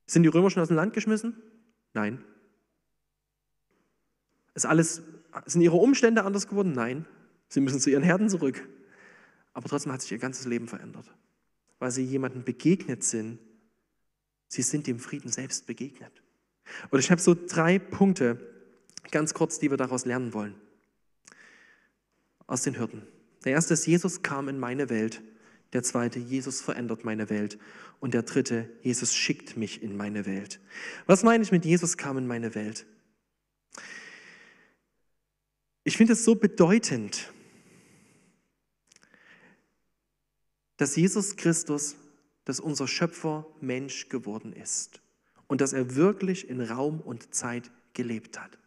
Sind 0.07 0.23
die 0.23 0.29
Römer 0.29 0.49
schon 0.49 0.61
aus 0.61 0.67
dem 0.67 0.77
Land 0.77 0.93
geschmissen? 0.93 1.35
Nein. 1.93 2.23
Ist 4.53 4.65
alles, 4.65 5.01
sind 5.45 5.61
ihre 5.61 5.75
Umstände 5.75 6.23
anders 6.23 6.47
geworden? 6.47 6.73
Nein. 6.73 7.05
Sie 7.49 7.59
müssen 7.59 7.79
zu 7.79 7.89
ihren 7.89 8.03
Herden 8.03 8.29
zurück. 8.29 8.67
Aber 9.53 9.67
trotzdem 9.67 9.91
hat 9.91 10.01
sich 10.01 10.11
ihr 10.11 10.17
ganzes 10.17 10.45
Leben 10.45 10.67
verändert, 10.67 11.13
weil 11.79 11.91
sie 11.91 12.03
jemandem 12.03 12.43
begegnet 12.43 13.03
sind. 13.03 13.39
Sie 14.47 14.61
sind 14.61 14.87
dem 14.87 14.99
Frieden 14.99 15.29
selbst 15.29 15.65
begegnet. 15.65 16.21
Und 16.89 16.99
ich 16.99 17.09
habe 17.11 17.21
so 17.21 17.35
drei 17.35 17.79
Punkte, 17.79 18.39
ganz 19.11 19.33
kurz, 19.33 19.59
die 19.59 19.69
wir 19.69 19.77
daraus 19.77 20.05
lernen 20.05 20.33
wollen. 20.33 20.55
Aus 22.47 22.63
den 22.63 22.77
Hürden. 22.77 23.03
Der 23.43 23.53
erste 23.53 23.73
ist, 23.73 23.85
Jesus 23.85 24.21
kam 24.21 24.49
in 24.49 24.59
meine 24.59 24.89
Welt. 24.89 25.21
Der 25.73 25.83
zweite, 25.83 26.19
Jesus 26.19 26.61
verändert 26.61 27.03
meine 27.03 27.29
Welt. 27.29 27.57
Und 27.99 28.13
der 28.13 28.23
dritte, 28.23 28.69
Jesus 28.81 29.15
schickt 29.15 29.57
mich 29.57 29.81
in 29.81 29.97
meine 29.97 30.25
Welt. 30.25 30.59
Was 31.05 31.23
meine 31.23 31.43
ich 31.43 31.51
mit 31.51 31.65
Jesus 31.65 31.97
kam 31.97 32.17
in 32.17 32.27
meine 32.27 32.55
Welt? 32.55 32.85
Ich 35.83 35.97
finde 35.97 36.13
es 36.13 36.25
so 36.25 36.35
bedeutend, 36.35 37.31
dass 40.77 40.95
Jesus 40.95 41.35
Christus, 41.35 41.95
dass 42.43 42.59
unser 42.59 42.87
Schöpfer 42.87 43.45
Mensch 43.61 44.09
geworden 44.09 44.53
ist 44.53 45.01
und 45.47 45.61
dass 45.61 45.73
er 45.73 45.95
wirklich 45.95 46.49
in 46.49 46.61
Raum 46.61 47.01
und 47.01 47.33
Zeit 47.33 47.71
gelebt 47.93 48.39
hat. 48.39 48.57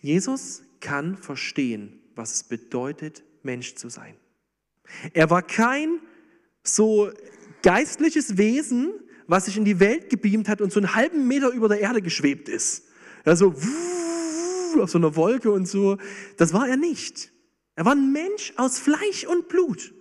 Jesus 0.00 0.62
kann 0.80 1.16
verstehen, 1.16 1.98
was 2.14 2.34
es 2.34 2.44
bedeutet, 2.44 3.24
Mensch 3.42 3.74
zu 3.74 3.88
sein. 3.88 4.16
Er 5.12 5.30
war 5.30 5.42
kein 5.42 6.00
so 6.62 7.10
geistliches 7.62 8.36
Wesen, 8.36 8.92
was 9.26 9.46
sich 9.46 9.56
in 9.56 9.64
die 9.64 9.80
Welt 9.80 10.10
gebeamt 10.10 10.48
hat 10.48 10.60
und 10.60 10.72
so 10.72 10.80
einen 10.80 10.94
halben 10.94 11.26
Meter 11.26 11.50
über 11.50 11.68
der 11.68 11.80
Erde 11.80 12.02
geschwebt 12.02 12.48
ist. 12.48 12.84
Also 13.24 13.54
auf 14.80 14.90
so 14.90 14.98
einer 14.98 15.16
Wolke 15.16 15.50
und 15.50 15.66
so. 15.66 15.98
Das 16.36 16.52
war 16.52 16.68
er 16.68 16.76
nicht. 16.76 17.32
Er 17.74 17.84
war 17.84 17.92
ein 17.92 18.12
Mensch 18.12 18.52
aus 18.56 18.78
Fleisch 18.78 19.24
und 19.24 19.48
Blut. 19.48 19.94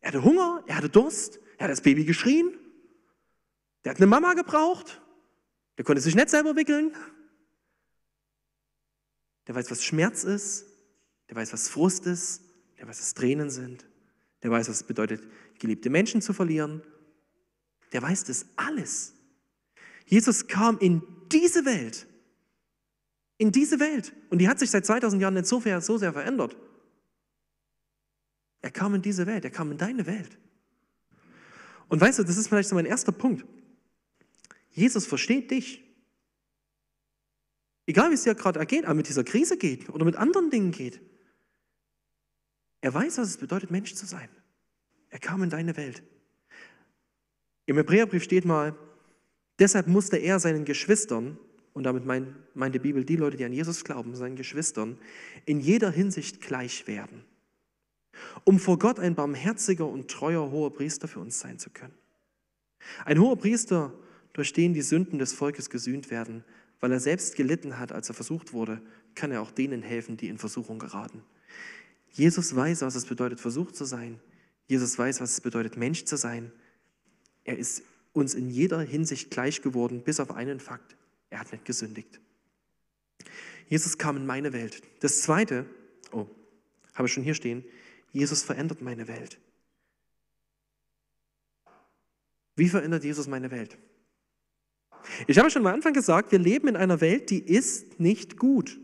Er 0.00 0.08
hatte 0.08 0.22
Hunger, 0.22 0.62
er 0.66 0.76
hatte 0.76 0.88
Durst, 0.88 1.40
er 1.58 1.64
hat 1.64 1.70
das 1.70 1.80
Baby 1.80 2.04
geschrien, 2.04 2.52
der 3.84 3.92
hat 3.92 3.98
eine 3.98 4.06
Mama 4.06 4.34
gebraucht. 4.34 5.00
Der 5.76 5.84
konnte 5.84 6.00
sich 6.00 6.14
nicht 6.14 6.30
selber 6.30 6.56
wickeln. 6.56 6.94
Der 9.46 9.54
weiß, 9.54 9.70
was 9.70 9.84
Schmerz 9.84 10.24
ist. 10.24 10.66
Der 11.28 11.36
weiß, 11.36 11.52
was 11.52 11.68
Frust 11.68 12.06
ist. 12.06 12.42
Der 12.78 12.88
weiß, 12.88 12.98
was 13.00 13.14
Tränen 13.14 13.50
sind. 13.50 13.86
Der 14.42 14.50
weiß, 14.50 14.68
was 14.68 14.76
es 14.76 14.82
bedeutet, 14.82 15.26
geliebte 15.58 15.90
Menschen 15.90 16.20
zu 16.20 16.32
verlieren. 16.32 16.82
Der 17.92 18.02
weiß 18.02 18.24
das 18.24 18.46
alles. 18.56 19.14
Jesus 20.06 20.46
kam 20.46 20.78
in 20.78 21.02
diese 21.32 21.64
Welt. 21.64 22.06
In 23.38 23.52
diese 23.52 23.80
Welt. 23.80 24.12
Und 24.30 24.38
die 24.38 24.48
hat 24.48 24.58
sich 24.58 24.70
seit 24.70 24.84
2000 24.84 25.20
Jahren 25.20 25.34
nicht 25.34 25.46
so 25.46 25.60
sehr, 25.60 25.80
so 25.80 25.98
sehr 25.98 26.12
verändert. 26.12 26.56
Er 28.60 28.70
kam 28.70 28.94
in 28.94 29.02
diese 29.02 29.26
Welt. 29.26 29.44
Er 29.44 29.50
kam 29.50 29.70
in 29.72 29.78
deine 29.78 30.06
Welt. 30.06 30.38
Und 31.88 32.00
weißt 32.00 32.18
du, 32.18 32.24
das 32.24 32.36
ist 32.36 32.48
vielleicht 32.48 32.68
so 32.68 32.74
mein 32.74 32.86
erster 32.86 33.12
Punkt. 33.12 33.44
Jesus 34.70 35.06
versteht 35.06 35.50
dich. 35.50 35.82
Egal 37.86 38.10
wie 38.10 38.14
es 38.14 38.22
dir 38.22 38.34
gerade 38.34 38.58
ergeht, 38.58 38.84
aber 38.84 38.94
mit 38.94 39.08
dieser 39.08 39.24
Krise 39.24 39.56
geht 39.56 39.88
oder 39.90 40.04
mit 40.04 40.16
anderen 40.16 40.50
Dingen 40.50 40.72
geht. 40.72 41.00
Er 42.84 42.92
weiß, 42.92 43.16
was 43.16 43.28
es 43.28 43.38
bedeutet, 43.38 43.70
Mensch 43.70 43.94
zu 43.94 44.04
sein. 44.04 44.28
Er 45.08 45.18
kam 45.18 45.42
in 45.42 45.48
deine 45.48 45.74
Welt. 45.78 46.02
Im 47.64 47.76
Hebräerbrief 47.76 48.22
steht 48.22 48.44
mal, 48.44 48.76
deshalb 49.58 49.86
musste 49.86 50.18
er 50.18 50.38
seinen 50.38 50.66
Geschwistern, 50.66 51.38
und 51.72 51.84
damit 51.84 52.04
meint 52.04 52.74
die 52.74 52.78
Bibel 52.78 53.02
die 53.02 53.16
Leute, 53.16 53.38
die 53.38 53.44
an 53.46 53.54
Jesus 53.54 53.84
glauben, 53.84 54.14
seinen 54.14 54.36
Geschwistern, 54.36 54.98
in 55.46 55.60
jeder 55.60 55.90
Hinsicht 55.90 56.42
gleich 56.42 56.86
werden, 56.86 57.24
um 58.44 58.58
vor 58.58 58.78
Gott 58.78 59.00
ein 59.00 59.14
barmherziger 59.14 59.88
und 59.88 60.10
treuer 60.10 60.50
hoher 60.50 60.74
Priester 60.74 61.08
für 61.08 61.20
uns 61.20 61.40
sein 61.40 61.58
zu 61.58 61.70
können. 61.70 61.94
Ein 63.06 63.18
hoher 63.18 63.38
Priester 63.38 63.94
durch 64.34 64.52
den 64.52 64.74
die 64.74 64.82
Sünden 64.82 65.18
des 65.18 65.32
Volkes 65.32 65.70
gesühnt 65.70 66.10
werden. 66.10 66.44
Weil 66.80 66.92
er 66.92 67.00
selbst 67.00 67.34
gelitten 67.34 67.78
hat, 67.78 67.92
als 67.92 68.10
er 68.10 68.14
versucht 68.14 68.52
wurde, 68.52 68.82
kann 69.14 69.30
er 69.30 69.40
auch 69.40 69.52
denen 69.52 69.80
helfen, 69.80 70.18
die 70.18 70.28
in 70.28 70.36
Versuchung 70.36 70.78
geraten. 70.78 71.22
Jesus 72.14 72.54
weiß, 72.54 72.82
was 72.82 72.94
es 72.94 73.06
bedeutet, 73.06 73.40
versucht 73.40 73.74
zu 73.74 73.84
sein. 73.84 74.20
Jesus 74.66 74.96
weiß, 74.96 75.20
was 75.20 75.32
es 75.32 75.40
bedeutet, 75.40 75.76
Mensch 75.76 76.04
zu 76.04 76.16
sein. 76.16 76.52
Er 77.42 77.58
ist 77.58 77.82
uns 78.12 78.34
in 78.34 78.48
jeder 78.48 78.80
Hinsicht 78.80 79.30
gleich 79.30 79.62
geworden, 79.62 80.02
bis 80.02 80.20
auf 80.20 80.30
einen 80.30 80.60
Fakt. 80.60 80.96
Er 81.28 81.40
hat 81.40 81.50
nicht 81.50 81.64
gesündigt. 81.64 82.20
Jesus 83.68 83.98
kam 83.98 84.16
in 84.16 84.26
meine 84.26 84.52
Welt. 84.52 84.80
Das 85.00 85.22
zweite, 85.22 85.66
oh, 86.12 86.26
habe 86.94 87.08
ich 87.08 87.12
schon 87.12 87.24
hier 87.24 87.34
stehen, 87.34 87.64
Jesus 88.12 88.44
verändert 88.44 88.80
meine 88.80 89.08
Welt. 89.08 89.38
Wie 92.54 92.68
verändert 92.68 93.02
Jesus 93.02 93.26
meine 93.26 93.50
Welt? 93.50 93.76
Ich 95.26 95.36
habe 95.38 95.50
schon 95.50 95.66
am 95.66 95.74
Anfang 95.74 95.92
gesagt, 95.92 96.30
wir 96.30 96.38
leben 96.38 96.68
in 96.68 96.76
einer 96.76 97.00
Welt, 97.00 97.30
die 97.30 97.40
ist 97.40 97.98
nicht 97.98 98.36
gut. 98.36 98.78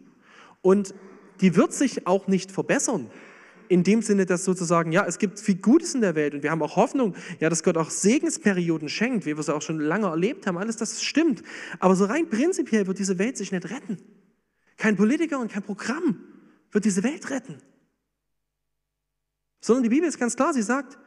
Und 0.63 0.93
die 1.41 1.57
wird 1.57 1.73
sich 1.73 2.07
auch 2.07 2.27
nicht 2.27 2.53
verbessern. 2.53 3.11
In 3.69 3.85
dem 3.85 4.03
Sinne, 4.03 4.27
dass 4.27 4.45
sozusagen, 4.45 4.91
ja, 4.91 5.07
es 5.07 5.19
gibt 5.19 5.39
viel 5.39 5.55
Gutes 5.55 5.95
in 5.95 6.01
der 6.01 6.17
Welt 6.17 6.35
und 6.35 6.43
wir 6.43 6.51
haben 6.51 6.63
auch 6.63 6.75
Hoffnung, 6.75 7.15
ja, 7.39 7.49
dass 7.49 7.63
Gott 7.63 7.77
auch 7.77 7.91
Segensperioden 7.91 8.89
schenkt, 8.89 9.27
wie 9.27 9.37
wir 9.37 9.39
es 9.39 9.49
auch 9.49 9.63
schon 9.63 9.79
lange 9.79 10.09
erlebt 10.09 10.47
haben. 10.47 10.59
Alles 10.59 10.77
das 10.77 11.03
stimmt. 11.03 11.43
Aber 11.79 11.95
so 11.95 12.07
rein 12.07 12.29
prinzipiell 12.29 12.89
wird 12.89 12.99
diese 12.99 13.19
Welt 13.19 13.37
sich 13.37 13.53
nicht 13.53 13.71
retten. 13.71 13.99
Kein 14.77 14.97
Politiker 14.97 15.39
und 15.39 15.53
kein 15.53 15.63
Programm 15.63 16.21
wird 16.73 16.85
diese 16.85 17.05
Welt 17.05 17.31
retten. 17.31 17.59
Sondern 19.61 19.85
die 19.85 19.91
Bibel 19.91 20.09
ist 20.09 20.19
ganz 20.19 20.35
klar, 20.35 20.53
sie 20.53 20.63
sagt, 20.63 20.99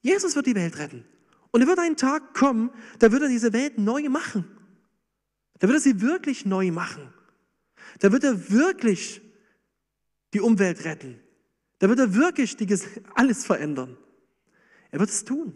Jesus 0.00 0.36
wird 0.36 0.46
die 0.46 0.54
Welt 0.54 0.78
retten. 0.78 1.04
Und 1.50 1.60
er 1.60 1.66
wird 1.66 1.78
einen 1.78 1.96
Tag 1.96 2.34
kommen, 2.34 2.70
da 2.98 3.10
wird 3.10 3.22
er 3.22 3.28
diese 3.28 3.52
Welt 3.52 3.78
neu 3.78 4.08
machen. 4.08 4.44
Da 5.58 5.68
wird 5.68 5.78
er 5.78 5.80
sie 5.80 6.00
wirklich 6.00 6.46
neu 6.46 6.70
machen. 6.70 7.12
Da 8.00 8.12
wird 8.12 8.24
er 8.24 8.50
wirklich 8.50 9.22
die 10.32 10.40
Umwelt 10.40 10.84
retten. 10.84 11.20
Da 11.78 11.88
wird 11.88 11.98
er 11.98 12.14
wirklich 12.14 12.56
die, 12.56 12.66
alles 13.14 13.44
verändern. 13.44 13.96
Er 14.90 15.00
wird 15.00 15.10
es 15.10 15.24
tun. 15.24 15.54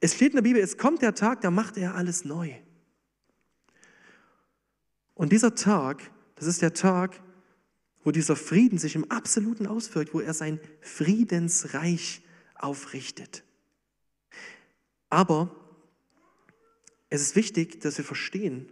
Es 0.00 0.14
steht 0.14 0.30
in 0.30 0.36
der 0.36 0.42
Bibel, 0.42 0.62
es 0.62 0.78
kommt 0.78 1.02
der 1.02 1.14
Tag, 1.14 1.42
da 1.42 1.50
macht 1.50 1.76
er 1.76 1.94
alles 1.94 2.24
neu. 2.24 2.54
Und 5.14 5.32
dieser 5.32 5.54
Tag, 5.54 6.10
das 6.36 6.46
ist 6.46 6.62
der 6.62 6.72
Tag, 6.72 7.20
wo 8.02 8.10
dieser 8.10 8.36
Frieden 8.36 8.78
sich 8.78 8.94
im 8.94 9.10
Absoluten 9.10 9.66
auswirkt, 9.66 10.14
wo 10.14 10.20
er 10.20 10.32
sein 10.32 10.58
Friedensreich 10.80 12.22
aufrichtet. 12.54 13.44
Aber 15.10 15.54
es 17.10 17.20
ist 17.20 17.36
wichtig, 17.36 17.80
dass 17.80 17.98
wir 17.98 18.04
verstehen, 18.04 18.70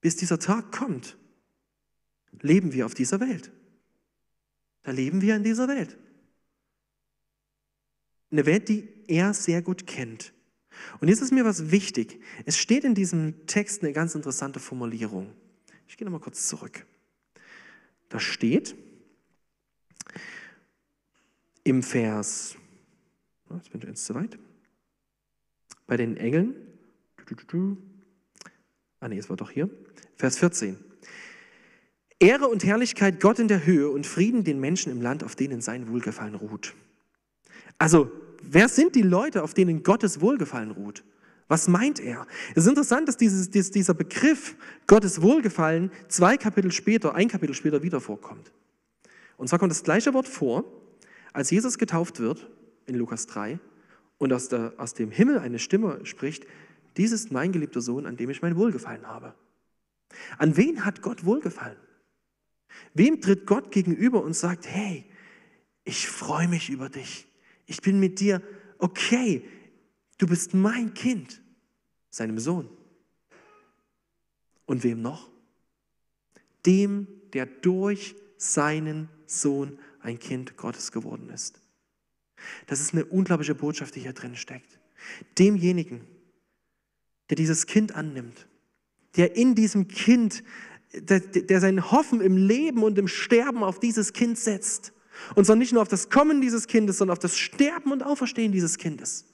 bis 0.00 0.16
dieser 0.16 0.38
Tag 0.38 0.72
kommt, 0.72 1.18
leben 2.40 2.72
wir 2.72 2.86
auf 2.86 2.94
dieser 2.94 3.20
Welt. 3.20 3.50
Da 4.82 4.90
leben 4.90 5.20
wir 5.20 5.36
in 5.36 5.42
dieser 5.42 5.68
Welt. 5.68 5.96
Eine 8.30 8.46
Welt, 8.46 8.68
die 8.68 8.88
er 9.06 9.32
sehr 9.34 9.62
gut 9.62 9.86
kennt. 9.86 10.32
Und 11.00 11.08
jetzt 11.08 11.20
ist 11.20 11.32
mir 11.32 11.44
was 11.44 11.70
wichtig. 11.70 12.20
Es 12.44 12.58
steht 12.58 12.84
in 12.84 12.94
diesem 12.94 13.46
Text 13.46 13.82
eine 13.82 13.92
ganz 13.92 14.14
interessante 14.14 14.60
Formulierung. 14.60 15.32
Ich 15.88 15.96
gehe 15.96 16.04
nochmal 16.04 16.20
kurz 16.20 16.48
zurück. 16.48 16.86
Da 18.08 18.20
steht 18.20 18.76
im 21.62 21.82
Vers, 21.82 22.56
jetzt 23.50 23.70
bin 23.70 23.80
ich 23.80 23.88
jetzt 23.88 24.04
zu 24.04 24.14
weit, 24.14 24.38
bei 25.86 25.96
den 25.96 26.16
Engeln, 26.16 26.54
ah 29.00 29.08
nee, 29.08 29.18
es 29.18 29.30
war 29.30 29.36
doch 29.36 29.50
hier, 29.50 29.70
Vers 30.16 30.38
14. 30.38 30.76
Ehre 32.24 32.48
und 32.48 32.64
Herrlichkeit 32.64 33.20
Gott 33.20 33.38
in 33.38 33.48
der 33.48 33.66
Höhe 33.66 33.90
und 33.90 34.06
Frieden 34.06 34.44
den 34.44 34.58
Menschen 34.58 34.90
im 34.90 35.02
Land, 35.02 35.22
auf 35.22 35.36
denen 35.36 35.60
sein 35.60 35.90
Wohlgefallen 35.90 36.34
ruht. 36.34 36.72
Also, 37.76 38.10
wer 38.40 38.70
sind 38.70 38.94
die 38.94 39.02
Leute, 39.02 39.42
auf 39.42 39.52
denen 39.52 39.82
Gottes 39.82 40.22
Wohlgefallen 40.22 40.70
ruht? 40.70 41.04
Was 41.48 41.68
meint 41.68 42.00
er? 42.00 42.26
Es 42.54 42.64
ist 42.64 42.70
interessant, 42.70 43.08
dass 43.08 43.18
dieses, 43.18 43.50
dieser 43.50 43.92
Begriff 43.92 44.56
Gottes 44.86 45.20
Wohlgefallen 45.20 45.90
zwei 46.08 46.38
Kapitel 46.38 46.72
später, 46.72 47.14
ein 47.14 47.28
Kapitel 47.28 47.54
später 47.54 47.82
wieder 47.82 48.00
vorkommt. 48.00 48.52
Und 49.36 49.48
zwar 49.48 49.58
kommt 49.58 49.72
das 49.72 49.82
gleiche 49.82 50.14
Wort 50.14 50.26
vor, 50.26 50.64
als 51.34 51.50
Jesus 51.50 51.76
getauft 51.76 52.20
wird 52.20 52.48
in 52.86 52.94
Lukas 52.94 53.26
3 53.26 53.58
und 54.16 54.32
aus, 54.32 54.48
der, 54.48 54.72
aus 54.78 54.94
dem 54.94 55.10
Himmel 55.10 55.40
eine 55.40 55.58
Stimme 55.58 56.00
spricht, 56.04 56.46
dies 56.96 57.12
ist 57.12 57.32
mein 57.32 57.52
geliebter 57.52 57.82
Sohn, 57.82 58.06
an 58.06 58.16
dem 58.16 58.30
ich 58.30 58.40
mein 58.40 58.56
Wohlgefallen 58.56 59.06
habe. 59.06 59.34
An 60.38 60.56
wen 60.56 60.86
hat 60.86 61.02
Gott 61.02 61.26
Wohlgefallen? 61.26 61.76
Wem 62.94 63.20
tritt 63.20 63.46
Gott 63.46 63.70
gegenüber 63.70 64.22
und 64.22 64.34
sagt, 64.34 64.66
hey, 64.66 65.04
ich 65.84 66.08
freue 66.08 66.48
mich 66.48 66.70
über 66.70 66.88
dich. 66.88 67.26
Ich 67.66 67.80
bin 67.80 68.00
mit 68.00 68.20
dir 68.20 68.42
okay. 68.78 69.44
Du 70.18 70.26
bist 70.26 70.54
mein 70.54 70.94
Kind, 70.94 71.42
seinem 72.10 72.38
Sohn. 72.38 72.68
Und 74.66 74.84
wem 74.84 75.02
noch? 75.02 75.30
Dem, 76.64 77.06
der 77.32 77.46
durch 77.46 78.14
seinen 78.36 79.08
Sohn 79.26 79.78
ein 80.00 80.18
Kind 80.18 80.56
Gottes 80.56 80.92
geworden 80.92 81.28
ist. 81.30 81.60
Das 82.66 82.80
ist 82.80 82.92
eine 82.92 83.04
unglaubliche 83.04 83.54
Botschaft, 83.54 83.94
die 83.94 84.00
hier 84.00 84.12
drin 84.12 84.36
steckt. 84.36 84.78
Demjenigen, 85.38 86.02
der 87.28 87.36
dieses 87.36 87.66
Kind 87.66 87.94
annimmt, 87.94 88.46
der 89.16 89.36
in 89.36 89.54
diesem 89.54 89.88
Kind, 89.88 90.42
der, 91.00 91.20
der 91.20 91.60
sein 91.60 91.90
Hoffen 91.90 92.20
im 92.20 92.36
Leben 92.36 92.82
und 92.82 92.98
im 92.98 93.08
Sterben 93.08 93.62
auf 93.62 93.80
dieses 93.80 94.12
Kind 94.12 94.38
setzt. 94.38 94.92
Und 95.34 95.44
zwar 95.44 95.56
nicht 95.56 95.72
nur 95.72 95.82
auf 95.82 95.88
das 95.88 96.10
Kommen 96.10 96.40
dieses 96.40 96.66
Kindes, 96.66 96.98
sondern 96.98 97.12
auf 97.12 97.20
das 97.20 97.38
Sterben 97.38 97.92
und 97.92 98.02
Auferstehen 98.02 98.52
dieses 98.52 98.78
Kindes 98.78 99.26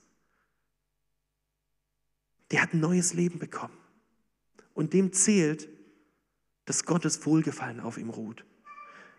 der 2.50 2.62
hat 2.62 2.74
ein 2.74 2.80
neues 2.80 3.14
Leben 3.14 3.38
bekommen. 3.38 3.76
Und 4.74 4.92
dem 4.92 5.12
zählt, 5.12 5.68
dass 6.64 6.84
Gottes 6.84 7.24
Wohlgefallen 7.26 7.80
auf 7.80 7.98
ihm 7.98 8.10
ruht. 8.10 8.44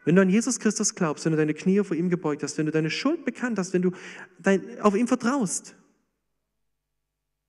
Wenn 0.03 0.15
du 0.15 0.21
an 0.21 0.29
Jesus 0.29 0.59
Christus 0.59 0.95
glaubst, 0.95 1.25
wenn 1.25 1.31
du 1.31 1.37
deine 1.37 1.53
Knie 1.53 1.83
vor 1.83 1.95
ihm 1.95 2.09
gebeugt 2.09 2.43
hast, 2.43 2.57
wenn 2.57 2.65
du 2.65 2.71
deine 2.71 2.89
Schuld 2.89 3.23
bekannt 3.23 3.59
hast, 3.59 3.73
wenn 3.73 3.83
du 3.83 3.91
dein, 4.39 4.81
auf 4.81 4.95
ihm 4.95 5.07
vertraust, 5.07 5.75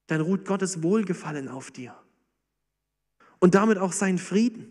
dann 0.09 0.21
ruht 0.21 0.45
Gottes 0.45 0.83
Wohlgefallen 0.83 1.49
auf 1.49 1.71
dir. 1.71 1.97
Und 3.39 3.55
damit 3.55 3.79
auch 3.79 3.93
sein 3.93 4.19
Frieden. 4.19 4.71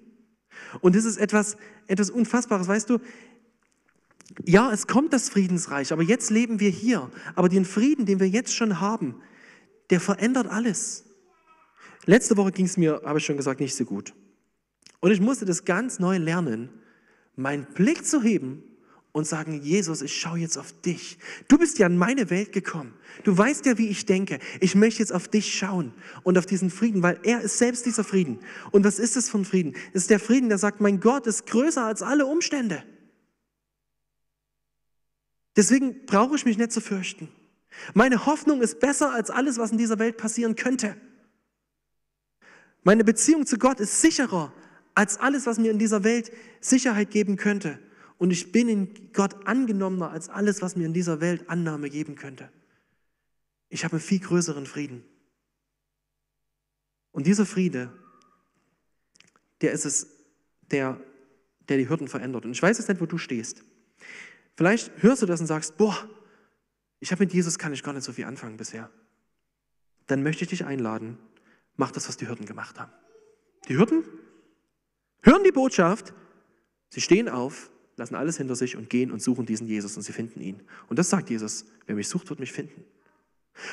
Und 0.82 0.96
das 0.96 1.06
ist 1.06 1.18
etwas, 1.18 1.58
etwas 1.88 2.10
Unfassbares. 2.10 2.68
Weißt 2.68 2.90
du, 2.90 3.00
ja, 4.46 4.72
es 4.72 4.88
kommt 4.88 5.14
das 5.14 5.30
Friedensreich, 5.30 5.92
aber 5.92 6.04
jetzt 6.04 6.30
leben 6.30 6.60
wir 6.60 6.70
hier. 6.70 7.10
Aber 7.36 7.50
den 7.50 7.66
Frieden, 7.66 8.06
den 8.06 8.20
wir 8.20 8.28
jetzt 8.30 8.56
schon 8.56 8.80
haben, 8.80 9.16
der 9.90 10.00
verändert 10.00 10.48
alles. 10.48 11.06
Letzte 12.06 12.38
Woche 12.38 12.52
ging 12.52 12.66
es 12.66 12.78
mir, 12.78 13.02
habe 13.06 13.20
ich 13.20 13.26
schon 13.26 13.38
gesagt, 13.38 13.60
nicht 13.60 13.76
so 13.76 13.86
gut. 13.86 14.14
Und 15.00 15.12
ich 15.12 15.20
musste 15.22 15.46
das 15.46 15.66
ganz 15.66 16.00
neu 16.00 16.18
lernen, 16.18 16.70
meinen 17.36 17.66
Blick 17.66 18.06
zu 18.06 18.22
heben 18.22 18.64
und 19.14 19.28
sagen, 19.28 19.62
Jesus, 19.62 20.02
ich 20.02 20.20
schaue 20.20 20.40
jetzt 20.40 20.58
auf 20.58 20.74
dich. 20.82 21.18
Du 21.48 21.58
bist 21.58 21.80
ja 21.80 21.88
in 21.88 21.98
meine 21.98 22.30
Welt 22.30 22.54
gekommen. 22.54 22.94
Du 23.24 23.38
weißt 23.38 23.66
ja, 23.66 23.78
wie 23.78 23.90
ich 23.90 24.06
denke. 24.06 24.40
Ich 24.62 24.74
möchte 24.76 25.00
jetzt 25.00 25.12
auf 25.12 25.28
dich 25.28 25.54
schauen 25.54 25.94
und 26.24 26.38
auf 26.38 26.46
diesen 26.46 26.70
Frieden, 26.70 27.04
weil 27.04 27.20
er 27.24 27.42
ist 27.42 27.58
selbst 27.58 27.86
dieser 27.86 28.04
Frieden. 28.04 28.40
Und 28.72 28.86
was 28.86 29.00
ist 29.00 29.18
es 29.18 29.30
von 29.30 29.44
Frieden? 29.44 29.76
Es 29.94 30.04
ist 30.04 30.10
der 30.10 30.20
Frieden, 30.20 30.50
der 30.50 30.58
sagt, 30.58 30.80
mein 30.80 31.00
Gott 31.00 31.28
ist 31.28 31.46
größer 31.48 31.84
als 31.84 32.02
alle 32.02 32.26
Umstände. 32.26 32.84
Deswegen 35.58 36.06
brauche 36.06 36.36
ich 36.36 36.46
mich 36.46 36.58
nicht 36.58 36.72
zu 36.72 36.80
fürchten. 36.80 37.28
Meine 37.94 38.26
Hoffnung 38.26 38.62
ist 38.62 38.80
besser 38.80 39.12
als 39.12 39.30
alles, 39.30 39.58
was 39.58 39.72
in 39.72 39.78
dieser 39.78 40.00
Welt 40.00 40.18
passieren 40.18 40.56
könnte. 40.56 40.96
Meine 42.84 43.04
Beziehung 43.04 43.46
zu 43.46 43.58
Gott 43.58 43.80
ist 43.80 44.02
sicherer 44.02 44.54
als 44.96 45.18
alles, 45.18 45.46
was 45.46 45.58
mir 45.58 45.72
in 45.72 45.80
dieser 45.80 46.04
Welt 46.04 46.32
Sicherheit 46.62 47.12
geben 47.12 47.36
könnte. 47.36 47.80
Und 48.22 48.30
ich 48.30 48.52
bin 48.52 48.70
in 48.70 49.12
Gott 49.14 49.48
angenommener 49.48 50.12
als 50.12 50.30
alles, 50.30 50.62
was 50.62 50.76
mir 50.76 50.86
in 50.86 50.94
dieser 50.94 51.22
Welt 51.22 51.50
Annahme 51.50 51.90
geben 51.90 52.14
könnte. 52.14 52.52
Ich 53.68 53.84
habe 53.84 53.94
einen 53.94 54.00
viel 54.00 54.20
größeren 54.20 54.68
Frieden. 54.68 55.04
Und 57.12 57.26
dieser 57.26 57.48
Friede, 57.48 57.92
der 59.62 59.72
ist 59.72 59.86
es, 59.86 60.06
der, 60.70 61.02
der 61.68 61.78
die 61.78 61.90
Hürden 61.90 62.08
verändert. 62.08 62.46
Und 62.46 62.52
ich 62.52 62.62
weiß 62.62 62.78
jetzt 62.78 62.90
nicht, 62.90 63.02
wo 63.02 63.08
du 63.08 63.18
stehst. 63.18 63.64
Vielleicht 64.56 64.92
hörst 65.02 65.24
du 65.24 65.26
das 65.26 65.42
und 65.42 65.48
sagst, 65.48 65.78
boah, 65.78 66.08
ich 67.00 67.12
habe 67.12 67.24
mit 67.24 67.34
Jesus 67.34 67.58
kann 67.58 67.74
ich 67.74 67.82
gar 67.82 67.94
nicht 67.94 68.04
so 68.04 68.14
viel 68.14 68.26
anfangen 68.26 68.58
bisher. 68.58 68.92
Dann 70.06 70.22
möchte 70.22 70.44
ich 70.44 70.52
dich 70.52 70.64
einladen, 70.64 71.18
mach 71.76 71.90
das, 71.90 72.08
was 72.08 72.18
die 72.18 72.28
Hürden 72.28 72.46
gemacht 72.46 72.80
haben. 72.80 72.92
Die 73.68 73.78
Hürden 73.78 74.04
hören 75.24 75.44
die 75.44 75.52
Botschaft, 75.52 76.14
sie 76.90 77.02
stehen 77.02 77.28
auf, 77.28 77.72
lassen 77.98 78.16
alles 78.16 78.38
hinter 78.38 78.56
sich 78.56 78.76
und 78.78 78.90
gehen 78.90 79.12
und 79.12 79.22
suchen 79.22 79.46
diesen 79.46 79.68
Jesus 79.68 79.96
und 79.98 80.04
sie 80.04 80.14
finden 80.14 80.42
ihn. 80.42 80.62
Und 80.88 81.00
das 81.00 81.10
sagt 81.10 81.30
Jesus, 81.30 81.66
wer 81.86 81.96
mich 81.96 82.08
sucht, 82.08 82.30
wird 82.30 82.40
mich 82.40 82.52
finden. 82.52 82.84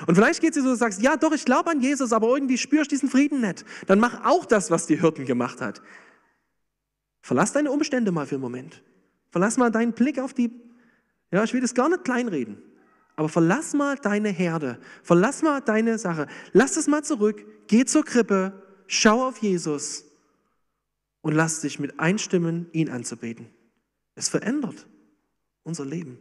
Und 0.06 0.14
vielleicht 0.14 0.40
geht 0.40 0.50
es 0.50 0.56
dir 0.56 0.62
so, 0.62 0.70
du 0.70 0.76
sagst, 0.76 1.00
ja 1.00 1.16
doch, 1.16 1.32
ich 1.32 1.44
glaube 1.44 1.70
an 1.70 1.80
Jesus, 1.80 2.12
aber 2.12 2.28
irgendwie 2.28 2.58
spürst 2.58 2.90
du 2.90 2.94
diesen 2.94 3.08
Frieden 3.08 3.40
nicht. 3.40 3.64
Dann 3.86 4.00
mach 4.00 4.24
auch 4.24 4.44
das, 4.44 4.70
was 4.70 4.86
die 4.86 5.00
Hürden 5.00 5.24
gemacht 5.24 5.60
hat. 5.60 5.80
Verlass 7.22 7.52
deine 7.52 7.70
Umstände 7.70 8.10
mal 8.10 8.26
für 8.26 8.36
einen 8.36 8.42
Moment. 8.42 8.82
Verlass 9.30 9.56
mal 9.56 9.70
deinen 9.70 9.92
Blick 9.92 10.18
auf 10.18 10.34
die, 10.34 10.50
ja, 11.30 11.44
ich 11.44 11.52
will 11.52 11.60
das 11.60 11.74
gar 11.74 11.88
nicht 11.88 12.04
kleinreden. 12.04 12.62
Aber 13.16 13.28
verlass 13.28 13.74
mal 13.74 13.96
deine 13.96 14.28
Herde, 14.28 14.78
verlass 15.02 15.42
mal 15.42 15.60
deine 15.60 15.98
Sache, 15.98 16.28
lass 16.52 16.76
es 16.76 16.86
mal 16.86 17.02
zurück, 17.02 17.44
geh 17.66 17.84
zur 17.84 18.04
Krippe, 18.04 18.62
schau 18.86 19.26
auf 19.26 19.38
Jesus 19.38 20.04
und 21.20 21.34
lass 21.34 21.60
dich 21.60 21.80
mit 21.80 21.98
einstimmen, 21.98 22.68
ihn 22.72 22.88
anzubeten. 22.88 23.48
Es 24.18 24.28
verändert 24.28 24.84
unser 25.62 25.84
Leben. 25.84 26.18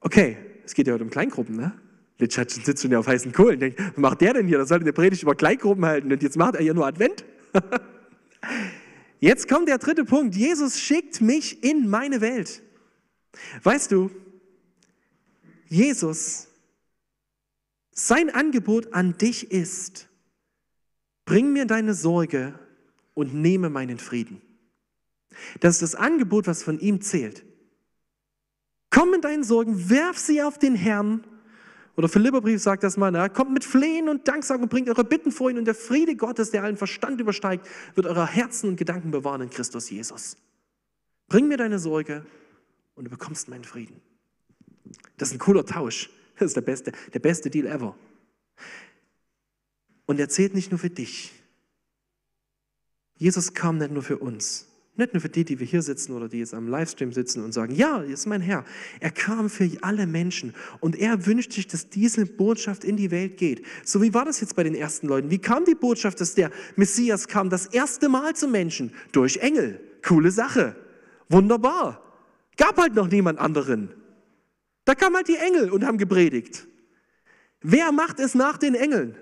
Okay, 0.00 0.38
es 0.64 0.72
geht 0.72 0.86
ja 0.86 0.94
heute 0.94 1.04
um 1.04 1.10
Kleingruppen, 1.10 1.54
ne? 1.54 1.78
Litsch 2.18 2.38
sitzt 2.38 2.80
schon 2.80 2.92
ja 2.92 2.98
auf 2.98 3.06
heißen 3.06 3.32
Kohlen. 3.32 3.60
Denkt, 3.60 3.78
was 3.78 3.96
macht 3.98 4.22
der 4.22 4.32
denn 4.32 4.46
hier? 4.46 4.56
Da 4.56 4.64
sollte 4.64 4.84
eine 4.84 4.94
Predigt 4.94 5.22
über 5.22 5.34
Kleingruppen 5.34 5.84
halten 5.84 6.10
und 6.10 6.22
jetzt 6.22 6.38
macht 6.38 6.54
er 6.54 6.62
hier 6.62 6.72
nur 6.72 6.86
Advent. 6.86 7.24
Jetzt 9.20 9.48
kommt 9.48 9.68
der 9.68 9.78
dritte 9.78 10.04
Punkt. 10.04 10.34
Jesus 10.34 10.80
schickt 10.80 11.20
mich 11.20 11.62
in 11.62 11.88
meine 11.88 12.20
Welt. 12.20 12.60
Weißt 13.62 13.92
du, 13.92 14.10
Jesus, 15.68 16.48
sein 17.92 18.30
Angebot 18.30 18.92
an 18.94 19.16
dich 19.18 19.52
ist, 19.52 20.08
bring 21.24 21.52
mir 21.52 21.66
deine 21.66 21.94
Sorge 21.94 22.58
und 23.14 23.32
nehme 23.32 23.70
meinen 23.70 24.00
Frieden. 24.00 24.42
Das 25.60 25.74
ist 25.74 25.82
das 25.82 25.94
Angebot, 25.94 26.46
was 26.46 26.62
von 26.62 26.78
ihm 26.78 27.00
zählt. 27.00 27.44
Komm 28.90 29.10
mit 29.10 29.24
deinen 29.24 29.44
Sorgen, 29.44 29.88
werf 29.90 30.18
sie 30.18 30.42
auf 30.42 30.58
den 30.58 30.74
Herrn 30.74 31.24
Oder 31.96 32.08
Philipperbrief 32.08 32.60
sagt 32.60 32.82
das 32.82 32.96
mal, 32.96 33.10
na, 33.10 33.28
kommt 33.28 33.52
mit 33.52 33.64
Flehen 33.64 34.08
und 34.08 34.26
Danksagen 34.28 34.62
und 34.62 34.68
bringt 34.68 34.88
eure 34.88 35.04
Bitten 35.04 35.30
vor 35.30 35.50
ihn 35.50 35.58
und 35.58 35.66
der 35.66 35.74
Friede 35.74 36.16
Gottes, 36.16 36.50
der 36.50 36.62
allen 36.62 36.76
Verstand 36.76 37.20
übersteigt, 37.20 37.66
wird 37.94 38.06
eure 38.06 38.26
Herzen 38.26 38.70
und 38.70 38.76
Gedanken 38.76 39.10
bewahren 39.10 39.42
in 39.42 39.50
Christus 39.50 39.90
Jesus. 39.90 40.36
Bring 41.28 41.48
mir 41.48 41.56
deine 41.56 41.78
Sorge 41.78 42.24
und 42.94 43.04
du 43.04 43.10
bekommst 43.10 43.48
meinen 43.48 43.64
Frieden. 43.64 44.00
Das 45.16 45.28
ist 45.28 45.34
ein 45.34 45.38
cooler 45.38 45.64
Tausch. 45.66 46.10
Das 46.38 46.46
ist 46.46 46.56
der 46.56 46.62
beste, 46.62 46.92
der 47.12 47.20
beste 47.20 47.50
Deal 47.50 47.66
ever. 47.66 47.94
Und 50.06 50.18
er 50.18 50.28
zählt 50.28 50.54
nicht 50.54 50.70
nur 50.70 50.78
für 50.78 50.90
dich. 50.90 51.32
Jesus 53.16 53.54
kam 53.54 53.78
nicht 53.78 53.92
nur 53.92 54.02
für 54.02 54.18
uns. 54.18 54.66
Nicht 54.94 55.14
nur 55.14 55.22
für 55.22 55.30
die, 55.30 55.44
die 55.44 55.58
wir 55.58 55.66
hier 55.66 55.80
sitzen 55.80 56.12
oder 56.12 56.28
die 56.28 56.38
jetzt 56.38 56.52
am 56.52 56.68
Livestream 56.68 57.12
sitzen 57.12 57.42
und 57.42 57.52
sagen, 57.52 57.74
ja, 57.74 58.02
ist 58.02 58.26
mein 58.26 58.42
Herr. 58.42 58.64
Er 59.00 59.10
kam 59.10 59.48
für 59.48 59.70
alle 59.80 60.06
Menschen 60.06 60.54
und 60.80 60.98
er 60.98 61.24
wünscht 61.24 61.52
sich, 61.52 61.66
dass 61.66 61.88
diese 61.88 62.26
Botschaft 62.26 62.84
in 62.84 62.98
die 62.98 63.10
Welt 63.10 63.38
geht. 63.38 63.64
So 63.84 64.02
wie 64.02 64.12
war 64.12 64.26
das 64.26 64.42
jetzt 64.42 64.54
bei 64.54 64.64
den 64.64 64.74
ersten 64.74 65.08
Leuten? 65.08 65.30
Wie 65.30 65.38
kam 65.38 65.64
die 65.64 65.74
Botschaft, 65.74 66.20
dass 66.20 66.34
der 66.34 66.50
Messias 66.76 67.26
kam 67.26 67.48
das 67.48 67.66
erste 67.66 68.10
Mal 68.10 68.36
zum 68.36 68.52
Menschen? 68.52 68.92
Durch 69.12 69.38
Engel. 69.38 69.80
Coole 70.06 70.30
Sache. 70.30 70.76
Wunderbar. 71.30 72.02
Gab 72.58 72.76
halt 72.76 72.94
noch 72.94 73.08
niemand 73.08 73.38
anderen. 73.38 73.94
Da 74.84 74.94
kamen 74.94 75.16
halt 75.16 75.28
die 75.28 75.36
Engel 75.36 75.70
und 75.70 75.86
haben 75.86 75.96
gepredigt. 75.96 76.66
Wer 77.62 77.92
macht 77.92 78.20
es 78.20 78.34
nach 78.34 78.58
den 78.58 78.74
Engeln? 78.74 79.16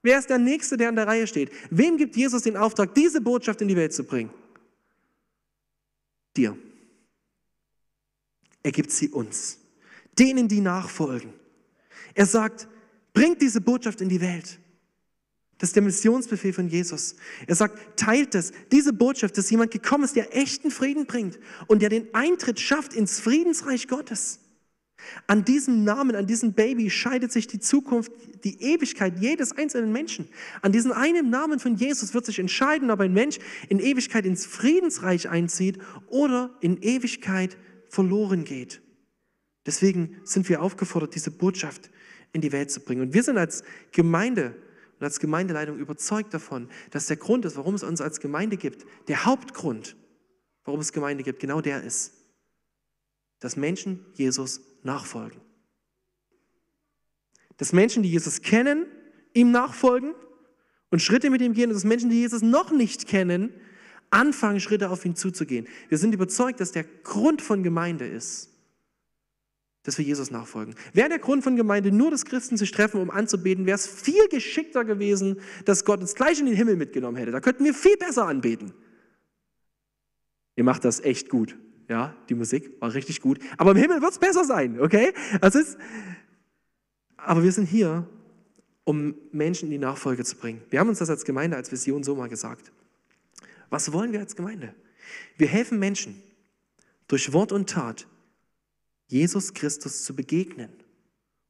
Wer 0.00 0.18
ist 0.18 0.30
der 0.30 0.38
Nächste, 0.38 0.78
der 0.78 0.88
an 0.88 0.96
der 0.96 1.06
Reihe 1.06 1.26
steht? 1.26 1.50
Wem 1.70 1.98
gibt 1.98 2.16
Jesus 2.16 2.42
den 2.42 2.56
Auftrag, 2.56 2.94
diese 2.94 3.20
Botschaft 3.20 3.60
in 3.60 3.68
die 3.68 3.76
Welt 3.76 3.92
zu 3.92 4.04
bringen? 4.04 4.30
Dir. 6.36 6.56
Er 8.62 8.72
gibt 8.72 8.90
sie 8.90 9.08
uns, 9.08 9.58
denen, 10.18 10.48
die 10.48 10.60
nachfolgen. 10.60 11.32
Er 12.14 12.26
sagt, 12.26 12.68
bringt 13.12 13.42
diese 13.42 13.60
Botschaft 13.60 14.00
in 14.00 14.08
die 14.08 14.20
Welt. 14.20 14.58
Das 15.58 15.70
ist 15.70 15.76
der 15.76 15.82
Missionsbefehl 15.82 16.52
von 16.52 16.68
Jesus. 16.68 17.14
Er 17.46 17.54
sagt, 17.54 17.96
teilt 17.96 18.34
es, 18.34 18.52
diese 18.72 18.92
Botschaft, 18.92 19.38
dass 19.38 19.48
jemand 19.48 19.70
gekommen 19.70 20.02
ist, 20.02 20.16
der 20.16 20.36
echten 20.36 20.72
Frieden 20.72 21.06
bringt 21.06 21.38
und 21.68 21.82
der 21.82 21.88
den 21.88 22.12
Eintritt 22.14 22.58
schafft 22.58 22.94
ins 22.94 23.20
Friedensreich 23.20 23.86
Gottes. 23.86 24.40
An 25.26 25.44
diesem 25.44 25.84
Namen, 25.84 26.16
an 26.16 26.26
diesem 26.26 26.52
Baby 26.52 26.90
scheidet 26.90 27.32
sich 27.32 27.46
die 27.46 27.60
Zukunft, 27.60 28.12
die 28.44 28.62
Ewigkeit 28.62 29.18
jedes 29.20 29.52
einzelnen 29.52 29.92
Menschen. 29.92 30.28
An 30.60 30.72
diesem 30.72 30.92
einen 30.92 31.30
Namen 31.30 31.58
von 31.58 31.76
Jesus 31.76 32.14
wird 32.14 32.26
sich 32.26 32.38
entscheiden, 32.38 32.90
ob 32.90 33.00
ein 33.00 33.12
Mensch 33.12 33.38
in 33.68 33.78
Ewigkeit 33.78 34.26
ins 34.26 34.46
Friedensreich 34.46 35.28
einzieht 35.28 35.78
oder 36.08 36.56
in 36.60 36.82
Ewigkeit 36.82 37.56
verloren 37.88 38.44
geht. 38.44 38.82
Deswegen 39.66 40.20
sind 40.24 40.48
wir 40.48 40.62
aufgefordert, 40.62 41.14
diese 41.14 41.30
Botschaft 41.30 41.90
in 42.32 42.40
die 42.40 42.52
Welt 42.52 42.70
zu 42.70 42.80
bringen. 42.80 43.02
Und 43.02 43.14
wir 43.14 43.22
sind 43.22 43.38
als 43.38 43.62
Gemeinde 43.92 44.56
und 44.98 45.04
als 45.04 45.20
Gemeindeleitung 45.20 45.78
überzeugt 45.78 46.32
davon, 46.32 46.68
dass 46.90 47.06
der 47.06 47.16
Grund 47.16 47.44
ist, 47.44 47.56
warum 47.56 47.74
es 47.74 47.82
uns 47.82 48.00
als 48.00 48.20
Gemeinde 48.20 48.56
gibt, 48.56 48.86
der 49.08 49.24
Hauptgrund, 49.24 49.96
warum 50.64 50.80
es 50.80 50.92
Gemeinde 50.92 51.24
gibt, 51.24 51.40
genau 51.40 51.60
der 51.60 51.82
ist, 51.82 52.12
dass 53.40 53.56
Menschen 53.56 54.06
Jesus 54.14 54.60
nachfolgen. 54.82 55.40
Dass 57.56 57.72
Menschen, 57.72 58.02
die 58.02 58.10
Jesus 58.10 58.42
kennen, 58.42 58.86
ihm 59.34 59.50
nachfolgen 59.50 60.14
und 60.90 61.00
Schritte 61.00 61.30
mit 61.30 61.40
ihm 61.40 61.52
gehen 61.52 61.70
und 61.70 61.74
dass 61.74 61.84
Menschen, 61.84 62.10
die 62.10 62.20
Jesus 62.20 62.42
noch 62.42 62.70
nicht 62.70 63.06
kennen, 63.06 63.52
anfangen, 64.10 64.60
Schritte 64.60 64.90
auf 64.90 65.04
ihn 65.04 65.16
zuzugehen. 65.16 65.66
Wir 65.88 65.98
sind 65.98 66.14
überzeugt, 66.14 66.60
dass 66.60 66.72
der 66.72 66.84
Grund 66.84 67.40
von 67.42 67.62
Gemeinde 67.62 68.06
ist, 68.06 68.50
dass 69.84 69.98
wir 69.98 70.04
Jesus 70.04 70.30
nachfolgen. 70.30 70.74
Wäre 70.92 71.08
der 71.08 71.18
Grund 71.18 71.42
von 71.42 71.56
Gemeinde 71.56 71.90
nur, 71.90 72.10
dass 72.10 72.24
Christen 72.24 72.56
sich 72.56 72.70
treffen, 72.70 73.00
um 73.00 73.10
anzubeten, 73.10 73.66
wäre 73.66 73.76
es 73.76 73.86
viel 73.86 74.28
geschickter 74.28 74.84
gewesen, 74.84 75.40
dass 75.64 75.84
Gott 75.84 76.00
uns 76.00 76.14
gleich 76.14 76.38
in 76.38 76.46
den 76.46 76.54
Himmel 76.54 76.76
mitgenommen 76.76 77.16
hätte. 77.16 77.32
Da 77.32 77.40
könnten 77.40 77.64
wir 77.64 77.74
viel 77.74 77.96
besser 77.96 78.26
anbeten. 78.26 78.72
Ihr 80.54 80.64
macht 80.64 80.84
das 80.84 81.00
echt 81.00 81.30
gut. 81.30 81.56
Ja, 81.92 82.16
die 82.30 82.34
Musik 82.34 82.80
war 82.80 82.94
richtig 82.94 83.20
gut. 83.20 83.38
Aber 83.58 83.72
im 83.72 83.76
Himmel 83.76 84.00
wird 84.00 84.12
es 84.12 84.18
besser 84.18 84.46
sein, 84.46 84.80
okay? 84.80 85.12
Das 85.42 85.54
ist, 85.54 85.76
aber 87.18 87.42
wir 87.42 87.52
sind 87.52 87.66
hier, 87.66 88.08
um 88.84 89.14
Menschen 89.30 89.66
in 89.66 89.72
die 89.72 89.78
Nachfolge 89.78 90.24
zu 90.24 90.36
bringen. 90.36 90.62
Wir 90.70 90.80
haben 90.80 90.88
uns 90.88 91.00
das 91.00 91.10
als 91.10 91.26
Gemeinde, 91.26 91.58
als 91.58 91.70
Vision 91.70 92.02
so 92.02 92.16
mal 92.16 92.30
gesagt. 92.30 92.72
Was 93.68 93.92
wollen 93.92 94.10
wir 94.12 94.20
als 94.20 94.36
Gemeinde? 94.36 94.74
Wir 95.36 95.48
helfen 95.48 95.78
Menschen 95.78 96.22
durch 97.08 97.34
Wort 97.34 97.52
und 97.52 97.68
Tat, 97.68 98.06
Jesus 99.08 99.52
Christus 99.52 100.02
zu 100.02 100.16
begegnen 100.16 100.70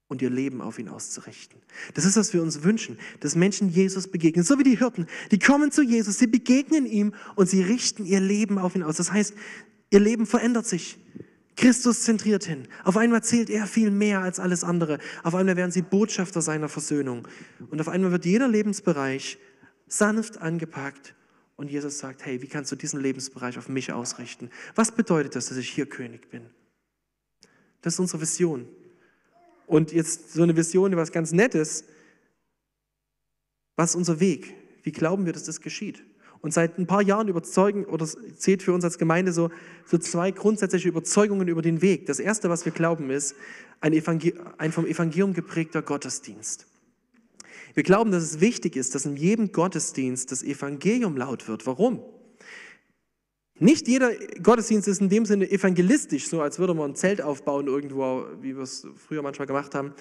und 0.08 0.22
ihr 0.22 0.30
Leben 0.30 0.60
auf 0.60 0.80
ihn 0.80 0.88
auszurichten. 0.88 1.60
Das 1.94 2.04
ist, 2.04 2.16
was 2.16 2.32
wir 2.34 2.42
uns 2.42 2.64
wünschen, 2.64 2.98
dass 3.20 3.36
Menschen 3.36 3.68
Jesus 3.68 4.08
begegnen, 4.08 4.44
so 4.44 4.58
wie 4.58 4.64
die 4.64 4.78
Hirten. 4.78 5.06
Die 5.30 5.38
kommen 5.38 5.70
zu 5.70 5.82
Jesus, 5.82 6.18
sie 6.18 6.26
begegnen 6.26 6.84
ihm 6.84 7.14
und 7.36 7.48
sie 7.48 7.62
richten 7.62 8.04
ihr 8.04 8.18
Leben 8.18 8.58
auf 8.58 8.74
ihn 8.74 8.82
aus. 8.82 8.96
Das 8.96 9.12
heißt, 9.12 9.34
Ihr 9.92 10.00
Leben 10.00 10.24
verändert 10.24 10.66
sich. 10.66 10.98
Christus 11.54 12.04
zentriert 12.04 12.44
hin. 12.44 12.66
Auf 12.82 12.96
einmal 12.96 13.22
zählt 13.22 13.50
er 13.50 13.66
viel 13.66 13.90
mehr 13.90 14.20
als 14.20 14.40
alles 14.40 14.64
andere. 14.64 14.98
Auf 15.22 15.34
einmal 15.34 15.54
werden 15.54 15.70
sie 15.70 15.82
Botschafter 15.82 16.40
seiner 16.40 16.70
Versöhnung. 16.70 17.28
Und 17.70 17.78
auf 17.78 17.90
einmal 17.90 18.10
wird 18.10 18.24
jeder 18.24 18.48
Lebensbereich 18.48 19.36
sanft 19.86 20.38
angepackt. 20.38 21.14
Und 21.56 21.70
Jesus 21.70 21.98
sagt, 21.98 22.24
hey, 22.24 22.40
wie 22.40 22.46
kannst 22.46 22.72
du 22.72 22.76
diesen 22.76 23.02
Lebensbereich 23.02 23.58
auf 23.58 23.68
mich 23.68 23.92
ausrichten? 23.92 24.48
Was 24.74 24.92
bedeutet 24.92 25.36
das, 25.36 25.48
dass 25.48 25.58
ich 25.58 25.68
hier 25.68 25.84
König 25.84 26.30
bin? 26.30 26.46
Das 27.82 27.92
ist 27.92 28.00
unsere 28.00 28.22
Vision. 28.22 28.66
Und 29.66 29.92
jetzt 29.92 30.32
so 30.32 30.42
eine 30.42 30.56
Vision, 30.56 30.96
was 30.96 31.12
ganz 31.12 31.32
Nettes. 31.32 31.84
Was 33.76 33.90
ist 33.90 33.96
unser 33.96 34.20
Weg? 34.20 34.54
Wie 34.84 34.92
glauben 34.92 35.26
wir, 35.26 35.34
dass 35.34 35.44
das 35.44 35.60
geschieht? 35.60 36.02
Und 36.42 36.52
seit 36.52 36.76
ein 36.76 36.88
paar 36.88 37.02
Jahren 37.02 37.28
überzeugen 37.28 37.84
oder 37.84 38.04
zählt 38.04 38.64
für 38.64 38.72
uns 38.72 38.84
als 38.84 38.98
Gemeinde 38.98 39.32
so, 39.32 39.50
so 39.86 39.96
zwei 39.96 40.32
grundsätzliche 40.32 40.88
Überzeugungen 40.88 41.46
über 41.46 41.62
den 41.62 41.80
Weg. 41.82 42.06
Das 42.06 42.18
erste, 42.18 42.50
was 42.50 42.64
wir 42.64 42.72
glauben, 42.72 43.10
ist 43.10 43.36
ein, 43.80 43.94
ein 44.58 44.72
vom 44.72 44.86
Evangelium 44.86 45.34
geprägter 45.34 45.82
Gottesdienst. 45.82 46.66
Wir 47.74 47.84
glauben, 47.84 48.10
dass 48.10 48.24
es 48.24 48.40
wichtig 48.40 48.76
ist, 48.76 48.94
dass 48.94 49.06
in 49.06 49.16
jedem 49.16 49.52
Gottesdienst 49.52 50.32
das 50.32 50.42
Evangelium 50.42 51.16
laut 51.16 51.46
wird. 51.46 51.64
Warum? 51.64 52.02
Nicht 53.58 53.86
jeder 53.86 54.10
Gottesdienst 54.42 54.88
ist 54.88 55.00
in 55.00 55.08
dem 55.08 55.24
Sinne 55.24 55.48
evangelistisch, 55.48 56.28
so 56.28 56.42
als 56.42 56.58
würde 56.58 56.74
man 56.74 56.90
ein 56.90 56.96
Zelt 56.96 57.22
aufbauen 57.22 57.68
irgendwo, 57.68 58.26
wie 58.40 58.56
wir 58.56 58.64
es 58.64 58.84
früher 58.96 59.22
manchmal 59.22 59.46
gemacht 59.46 59.76
haben. 59.76 59.94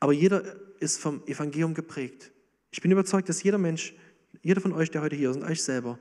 Aber 0.00 0.12
jeder 0.12 0.42
ist 0.80 0.98
vom 0.98 1.22
Evangelium 1.26 1.72
geprägt. 1.72 2.32
Ich 2.72 2.80
bin 2.80 2.90
überzeugt, 2.90 3.28
dass 3.28 3.44
jeder 3.44 3.58
Mensch 3.58 3.94
jeder 4.42 4.60
von 4.60 4.72
euch, 4.72 4.90
der 4.90 5.02
heute 5.02 5.16
hier 5.16 5.30
ist 5.30 5.36
und 5.36 5.44
euch 5.44 5.62
selber, 5.62 5.98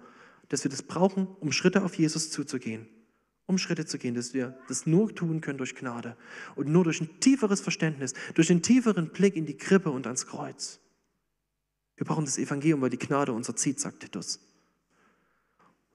dass 0.50 0.63
wir 0.63 0.72
das 0.72 0.84
brauchen, 0.84 1.28
um 1.39 1.52
Schritte 1.52 1.84
auf 1.84 1.96
Jesus 1.96 2.30
zuzugehen. 2.32 2.88
Um 3.46 3.58
Schritte 3.58 3.86
zu 3.86 3.98
gehen, 3.98 4.15
dass 4.15 4.34
wir 4.34 4.58
das 4.67 4.86
nur 4.86 5.13
tun 5.13 5.41
können 5.41 5.58
durch 5.58 5.76
Gnade 5.76 6.15
und 6.56 6.69
nur 6.69 6.86
durch 6.86 7.02
ein 7.02 7.19
tieferes 7.19 7.60
Verständnis, 7.60 8.13
durch 8.36 8.50
einen 8.50 8.62
tieferen 8.62 9.10
Blick 9.10 9.36
in 9.36 9.46
die 9.46 9.58
Krippe 9.58 9.91
und 9.91 10.08
ans 10.08 10.28
Kreuz. 10.28 10.80
Wir 11.98 12.06
brauchen 12.06 12.26
das 12.26 12.38
Evangelium, 12.38 12.82
weil 12.82 12.89
die 12.89 12.98
Gnade 12.98 13.34
unser 13.34 13.56
zieht, 13.56 13.80
sagt 13.80 14.00
Titus. 14.00 14.38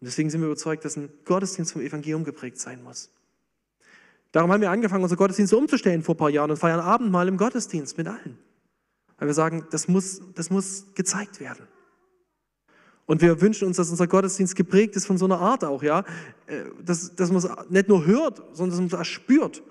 Und 0.00 0.06
deswegen 0.06 0.30
sind 0.30 0.40
wir 0.40 0.46
überzeugt, 0.46 0.84
dass 0.84 0.96
ein 0.96 1.08
Gottesdienst 1.24 1.72
vom 1.72 1.82
Evangelium 1.82 2.24
geprägt 2.24 2.58
sein 2.58 2.82
muss. 2.82 3.10
Darum 4.30 4.52
haben 4.52 4.60
wir 4.60 4.70
angefangen, 4.70 5.02
unsere 5.02 5.18
Gottesdienste 5.18 5.56
umzustellen 5.56 6.02
vor 6.02 6.14
ein 6.14 6.18
paar 6.18 6.30
Jahren 6.30 6.50
und 6.50 6.58
feiern 6.58 6.80
Abendmahl 6.80 7.28
im 7.28 7.38
Gottesdienst 7.38 7.96
mit 7.96 8.06
allen. 8.06 8.38
Weil 9.18 9.28
wir 9.28 9.34
sagen, 9.34 9.66
das 9.70 9.88
muss, 9.88 10.20
das 10.34 10.50
muss 10.50 10.94
gezeigt 10.94 11.40
werden. 11.40 11.66
Und 13.08 13.22
wir 13.22 13.40
wünschen 13.40 13.66
uns, 13.66 13.78
dass 13.78 13.88
unser 13.88 14.06
Gottesdienst 14.06 14.54
geprägt 14.54 14.94
ist 14.94 15.06
von 15.06 15.16
so 15.16 15.24
einer 15.24 15.40
Art 15.40 15.64
auch, 15.64 15.82
ja. 15.82 16.04
Äh, 16.46 16.64
dass, 16.84 17.16
dass 17.16 17.30
man 17.30 17.38
es 17.38 17.48
nicht 17.70 17.88
nur 17.88 18.04
hört, 18.04 18.36
sondern 18.52 18.68
dass 18.68 18.78
man 18.78 18.86
es 18.86 18.94
auch 18.94 19.10
spürt. 19.10 19.62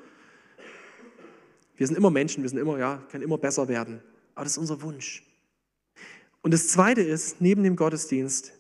Wir 1.76 1.86
sind 1.86 1.96
immer 1.96 2.10
Menschen, 2.10 2.42
wir 2.42 2.50
sind 2.50 2.58
immer, 2.58 2.80
ja, 2.80 2.98
können 3.12 3.24
immer 3.24 3.38
besser 3.38 3.68
werden. 3.68 4.02
Aber 4.34 4.44
das 4.44 4.54
ist 4.54 4.58
unser 4.58 4.82
Wunsch. 4.82 5.24
Und 6.42 6.52
das 6.52 6.70
Zweite 6.70 7.02
ist, 7.02 7.40
neben 7.40 7.64
dem 7.64 7.76
Gottesdienst 7.76 8.54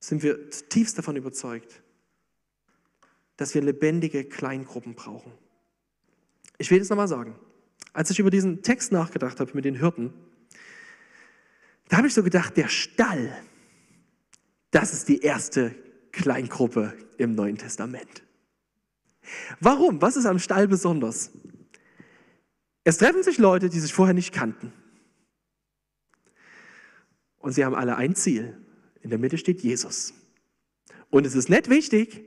sind 0.00 0.22
wir 0.22 0.50
zutiefst 0.50 0.98
davon 0.98 1.16
überzeugt, 1.16 1.80
dass 3.38 3.54
wir 3.54 3.62
lebendige 3.62 4.22
Kleingruppen 4.22 4.94
brauchen. 4.94 5.32
Ich 6.58 6.70
will 6.70 6.78
das 6.78 6.90
nochmal 6.90 7.08
sagen. 7.08 7.36
Als 7.94 8.10
ich 8.10 8.18
über 8.18 8.30
diesen 8.30 8.60
Text 8.60 8.92
nachgedacht 8.92 9.40
habe 9.40 9.52
mit 9.54 9.64
den 9.64 9.76
Hirten, 9.76 10.12
da 11.90 11.96
habe 11.96 12.06
ich 12.06 12.14
so 12.14 12.22
gedacht, 12.22 12.56
der 12.56 12.68
Stall, 12.68 13.36
das 14.70 14.92
ist 14.92 15.08
die 15.08 15.20
erste 15.20 15.74
Kleingruppe 16.12 16.94
im 17.18 17.34
Neuen 17.34 17.58
Testament. 17.58 18.22
Warum? 19.58 20.00
Was 20.00 20.16
ist 20.16 20.24
am 20.24 20.38
Stall 20.38 20.68
besonders? 20.68 21.32
Es 22.84 22.98
treffen 22.98 23.24
sich 23.24 23.38
Leute, 23.38 23.68
die 23.68 23.80
sich 23.80 23.92
vorher 23.92 24.14
nicht 24.14 24.32
kannten. 24.32 24.72
Und 27.38 27.52
sie 27.52 27.64
haben 27.64 27.74
alle 27.74 27.96
ein 27.96 28.14
Ziel. 28.14 28.56
In 29.02 29.10
der 29.10 29.18
Mitte 29.18 29.36
steht 29.36 29.60
Jesus. 29.60 30.14
Und 31.10 31.26
es 31.26 31.34
ist 31.34 31.48
nicht 31.48 31.68
wichtig, 31.68 32.24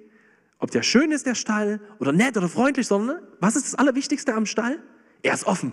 ob 0.59 0.71
der 0.71 0.83
schön 0.83 1.11
ist, 1.11 1.25
der 1.25 1.35
Stall, 1.35 1.79
oder 1.99 2.11
nett 2.11 2.35
oder 2.35 2.49
freundlich, 2.49 2.87
sondern 2.87 3.21
was 3.39 3.55
ist 3.55 3.65
das 3.65 3.75
Allerwichtigste 3.75 4.33
am 4.33 4.45
Stall? 4.45 4.83
Er 5.21 5.33
ist 5.33 5.45
offen. 5.45 5.71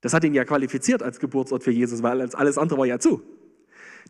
Das 0.00 0.14
hat 0.14 0.24
ihn 0.24 0.34
ja 0.34 0.44
qualifiziert 0.44 1.02
als 1.02 1.20
Geburtsort 1.20 1.62
für 1.62 1.70
Jesus, 1.70 2.02
weil 2.02 2.20
alles 2.34 2.58
andere 2.58 2.78
war 2.78 2.86
ja 2.86 2.98
zu. 2.98 3.22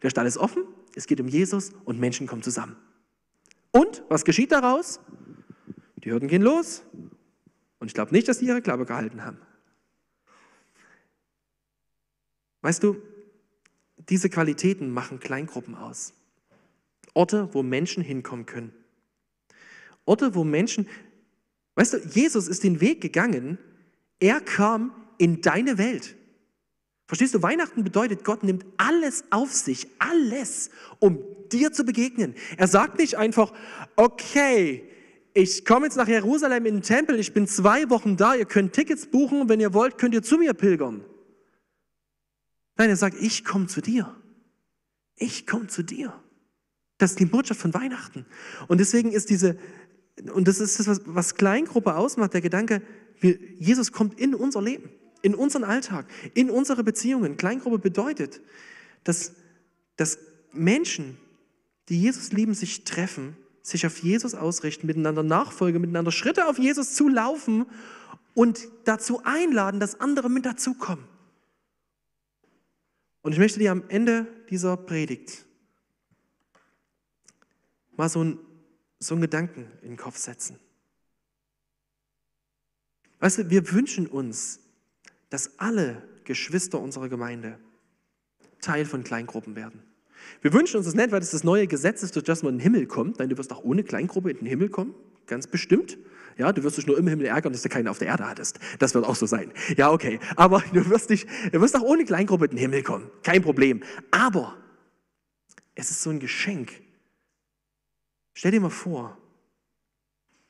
Der 0.03 0.11
Stall 0.11 0.27
ist 0.27 0.39
offen, 0.39 0.65
es 0.95 1.07
geht 1.07 1.21
um 1.21 1.29
Jesus 1.29 1.73
und 1.85 1.99
Menschen 1.99 2.27
kommen 2.27 2.43
zusammen. 2.43 2.77
Und 3.73 4.03
was 4.09 4.25
geschieht 4.25 4.53
daraus? 4.53 5.01
Die 5.97 6.11
Hürden 6.11 6.29
gehen 6.29 6.43
los 6.43 6.83
und 7.79 7.89
ich 7.89 7.95
glaube 7.95 8.13
nicht, 8.13 8.29
dass 8.29 8.39
sie 8.39 8.47
ihre 8.47 8.63
Klappe 8.63 8.87
gehalten 8.87 9.25
haben. 9.25 9.39
Weißt 12.63 12.83
du, 12.83 12.97
diese 14.09 14.29
Qualitäten 14.29 14.91
machen 14.91 15.21
Kleingruppen 15.21 15.75
aus. 15.75 16.15
Orte, 17.15 17.49
wo 17.53 17.63
Menschen 17.63 18.03
hinkommen 18.03 18.47
können. 18.47 18.73
Orte, 20.05 20.35
wo 20.35 20.45
Menschen, 20.45 20.89
weißt 21.75 21.95
du, 21.95 21.99
Jesus 21.99 22.49
ist 22.49 22.65
den 22.65 22.81
Weg 22.81 23.01
gegangen, 23.01 23.59
er 24.19 24.41
kam 24.41 24.93
in 25.21 25.43
deine 25.43 25.77
Welt. 25.77 26.17
Verstehst 27.07 27.35
du, 27.35 27.43
Weihnachten 27.43 27.85
bedeutet, 27.85 28.25
Gott 28.25 28.43
nimmt 28.43 28.65
alles 28.79 29.25
auf 29.31 29.53
sich, 29.53 29.87
alles, 29.99 30.71
um 30.99 31.19
dir 31.53 31.73
zu 31.73 31.85
begegnen. 31.85 32.35
Er 32.57 32.69
sagt 32.69 32.99
nicht 32.99 33.19
einfach, 33.19 33.53
okay, 33.97 34.89
ich 35.35 35.65
komme 35.67 35.87
jetzt 35.87 35.97
nach 35.97 36.09
Jerusalem 36.09 36.65
in 36.65 36.77
den 36.77 36.83
Tempel, 36.83 37.19
ich 37.19 37.35
bin 37.35 37.47
zwei 37.47 37.91
Wochen 37.91 38.17
da, 38.17 38.35
ihr 38.35 38.47
könnt 38.47 38.73
Tickets 38.73 39.07
buchen, 39.07 39.49
wenn 39.49 39.61
ihr 39.61 39.75
wollt, 39.75 39.99
könnt 39.99 40.15
ihr 40.15 40.23
zu 40.23 40.39
mir 40.39 40.55
pilgern. 40.55 41.05
Nein, 42.77 42.89
er 42.89 42.97
sagt, 42.97 43.17
ich 43.21 43.45
komme 43.45 43.67
zu 43.67 43.83
dir. 43.83 44.17
Ich 45.17 45.47
komme 45.47 45.67
zu 45.67 45.83
dir. 45.83 46.19
Das 46.97 47.11
ist 47.11 47.21
die 47.21 47.27
Botschaft 47.27 47.61
von 47.61 47.75
Weihnachten. 47.75 48.25
Und 48.69 48.79
deswegen 48.79 49.13
ist 49.13 49.29
diese, 49.29 49.59
und 50.33 50.49
das 50.49 50.61
ist 50.61 50.79
das, 50.79 50.87
was, 50.87 51.03
was 51.05 51.35
Kleingruppe 51.35 51.95
ausmacht, 51.95 52.33
der 52.33 52.41
Gedanke, 52.41 52.81
Jesus 53.21 53.93
kommt 53.93 54.19
in 54.19 54.35
unser 54.35 54.63
Leben 54.63 54.91
in 55.23 55.35
unseren 55.35 55.65
Alltag, 55.65 56.07
in 56.35 56.51
unsere 56.51 56.85
Beziehungen. 56.85 57.37
Kleingruppe 57.37 57.79
bedeutet, 57.79 58.41
dass, 59.05 59.33
dass 59.97 60.19
Menschen, 60.53 61.19
die 61.89 62.01
Jesus 62.01 62.33
lieben, 62.33 62.55
sich 62.55 62.85
treffen, 62.85 63.37
sich 63.63 63.87
auf 63.87 63.99
Jesus 63.99 64.35
ausrichten, 64.35 64.87
miteinander 64.87 65.23
nachfolgen, 65.23 65.81
miteinander 65.81 66.13
Schritte 66.13 66.47
auf 66.47 66.59
Jesus 66.59 66.95
zulaufen 66.95 67.67
und 68.35 68.69
dazu 68.85 69.23
einladen, 69.25 69.81
dass 69.81 70.01
andere 70.01 70.31
mit 70.31 70.47
dazukommen. 70.47 71.05
Und 73.23 73.33
ich 73.33 73.39
möchte 73.39 73.59
dir 73.59 73.73
am 73.73 73.85
Ende 73.89 74.27
dieser 74.49 74.77
Predigt 74.77 75.45
mal 77.97 78.09
so, 78.09 78.25
ein, 78.25 78.39
so 78.99 79.15
einen 79.15 79.21
Gedanken 79.21 79.71
in 79.83 79.91
den 79.91 79.97
Kopf 79.99 80.17
setzen. 80.17 80.59
Weißt 83.19 83.39
du, 83.39 83.51
wir 83.51 83.71
wünschen 83.73 84.07
uns, 84.07 84.61
dass 85.31 85.59
alle 85.59 86.03
Geschwister 86.25 86.81
unserer 86.81 87.09
Gemeinde 87.09 87.59
Teil 88.61 88.85
von 88.85 89.03
Kleingruppen 89.05 89.57
werden. 89.57 89.83
Wir 90.43 90.53
wünschen 90.53 90.77
uns 90.77 90.87
das 90.87 90.95
nicht, 90.95 91.13
weil 91.13 91.21
das 91.21 91.31
das 91.31 91.45
neue 91.45 91.67
Gesetz 91.67 92.03
ist, 92.03 92.15
durch 92.15 92.25
das 92.25 92.43
man 92.43 92.55
in 92.55 92.59
den 92.59 92.63
Himmel 92.65 92.87
kommt. 92.87 93.19
Nein, 93.19 93.31
du 93.31 93.39
wirst 93.39 93.53
auch 93.53 93.65
ohne 93.65 93.83
Kleingruppe 93.83 94.31
in 94.31 94.39
den 94.39 94.47
Himmel 94.47 94.69
kommen, 94.69 94.95
ganz 95.27 95.47
bestimmt. 95.47 95.99
Ja, 96.37 96.53
du 96.53 96.63
wirst 96.63 96.79
dich 96.79 96.87
nur 96.87 96.97
im 96.99 97.07
Himmel 97.07 97.27
ärgern, 97.27 97.53
dass 97.53 97.63
du 97.63 97.69
keine 97.69 97.91
auf 97.91 97.99
der 97.99 98.09
Erde 98.09 98.29
hattest. 98.29 98.61
Das 98.79 98.95
wird 98.95 99.05
auch 99.05 99.17
so 99.17 99.27
sein. 99.27 99.53
Ja, 99.77 99.91
okay. 99.91 100.21
Aber 100.37 100.63
du 100.73 100.89
wirst, 100.89 101.11
dich, 101.11 101.27
du 101.53 101.61
wirst 101.61 101.77
auch 101.77 101.83
ohne 101.83 102.05
Kleingruppe 102.05 102.47
in 102.47 102.51
den 102.53 102.59
Himmel 102.59 102.83
kommen. 102.83 103.11
Kein 103.23 103.43
Problem. 103.43 103.83
Aber 104.11 104.57
es 105.75 105.91
ist 105.91 106.03
so 106.03 106.11
ein 106.11 106.21
Geschenk. 106.21 106.73
Stell 108.33 108.53
dir 108.53 108.61
mal 108.61 108.71
vor, 108.71 109.19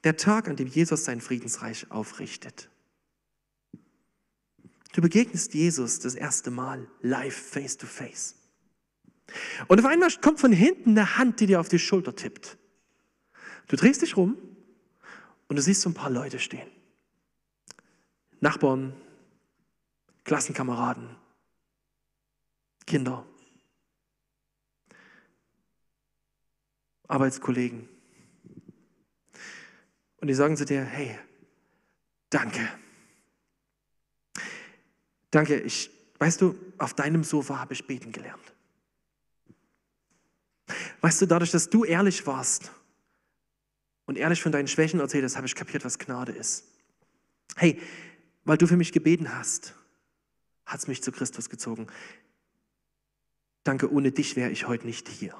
der 0.05 0.17
Tag, 0.17 0.49
an 0.49 0.57
dem 0.57 0.69
Jesus 0.69 1.05
sein 1.05 1.21
Friedensreich 1.21 1.91
aufrichtet. 1.91 2.71
Du 4.93 5.01
begegnest 5.01 5.55
Jesus 5.55 6.01
das 6.01 6.15
erste 6.15 6.51
Mal 6.51 6.89
live, 7.01 7.35
face 7.35 7.77
to 7.77 7.87
face. 7.87 8.35
Und 9.69 9.79
auf 9.79 9.87
einmal 9.87 10.11
kommt 10.21 10.41
von 10.41 10.53
hinten 10.53 10.91
eine 10.91 11.17
Hand, 11.17 11.41
die 11.41 11.47
dir 11.47 11.61
auf 11.61 11.69
die 11.69 11.79
Schulter 11.79 12.15
tippt. 12.17 12.59
Du 13.69 13.77
drehst 13.77 14.03
dich 14.03 14.17
rum 14.17 14.37
und 15.49 15.57
du 15.57 15.63
siehst 15.63 15.83
so 15.83 15.91
ein 15.91 15.95
paar 15.95 16.11
Leute 16.11 16.41
stehen. 16.41 16.69
Nachbarn, 18.41 18.93
Klassenkameraden, 20.25 21.17
Kinder, 22.87 23.25
Arbeitskollegen. 27.07 27.89
Und 30.17 30.29
die 30.29 30.35
sagen 30.35 30.57
zu 30.57 30.65
dir, 30.65 30.83
hey, 30.83 31.19
danke. 32.31 32.69
Danke, 35.31 35.61
ich, 35.61 35.91
weißt 36.19 36.41
du, 36.41 36.55
auf 36.79 36.95
deinem 36.95 37.25
Sofa 37.25 37.59
habe 37.59 37.75
ich 37.75 37.87
beten 37.87 38.13
gelernt. 38.13 38.53
Weißt 41.01 41.23
du, 41.23 41.27
dadurch, 41.27 41.51
dass 41.51 41.71
du 41.71 41.85
ehrlich 41.85 42.27
warst 42.27 42.71
und 44.07 44.19
ehrlich 44.19 44.43
von 44.43 44.53
deinen 44.53 44.69
Schwächen 44.69 45.01
erzählt 45.01 45.25
hast, 45.25 45.37
habe 45.37 45.47
ich 45.47 45.55
kapiert, 45.55 45.85
was 45.85 45.99
Gnade 45.99 46.33
ist. 46.33 46.65
Hey, 47.57 47.81
weil 48.45 48.59
du 48.59 48.67
für 48.67 48.77
mich 48.77 48.93
gebeten 48.93 49.35
hast, 49.35 49.75
hat 50.67 50.81
es 50.81 50.89
mich 50.89 51.03
zu 51.03 51.13
Christus 51.13 51.49
gezogen. 51.49 51.87
Danke, 53.65 53.93
ohne 53.93 54.13
dich 54.13 54.37
wäre 54.37 54.51
ich 54.51 54.67
heute 54.67 54.87
nicht 54.87 55.09
hier. 55.09 55.35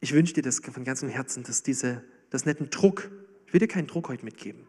Ich 0.00 0.12
wünsche 0.12 0.32
dir 0.32 0.42
das 0.42 0.60
von 0.60 0.84
ganzem 0.84 1.08
Herzen, 1.08 1.42
dass 1.42 1.62
diese, 1.62 2.04
das 2.30 2.46
netten 2.46 2.70
Druck 2.70 3.10
ich 3.50 3.54
will 3.54 3.58
dir 3.58 3.66
keinen 3.66 3.88
Druck 3.88 4.08
heute 4.08 4.24
mitgeben, 4.24 4.64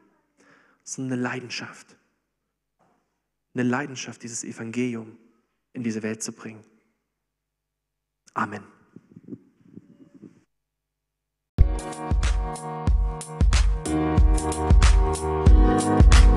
sondern 0.83 1.13
eine 1.13 1.21
Leidenschaft. 1.21 1.95
Eine 3.53 3.61
Leidenschaft, 3.61 4.23
dieses 4.23 4.43
Evangelium 4.43 5.19
in 5.73 5.83
diese 5.83 6.01
Welt 6.01 6.23
zu 6.23 6.31
bringen. 6.31 6.65
Amen. 8.33 8.63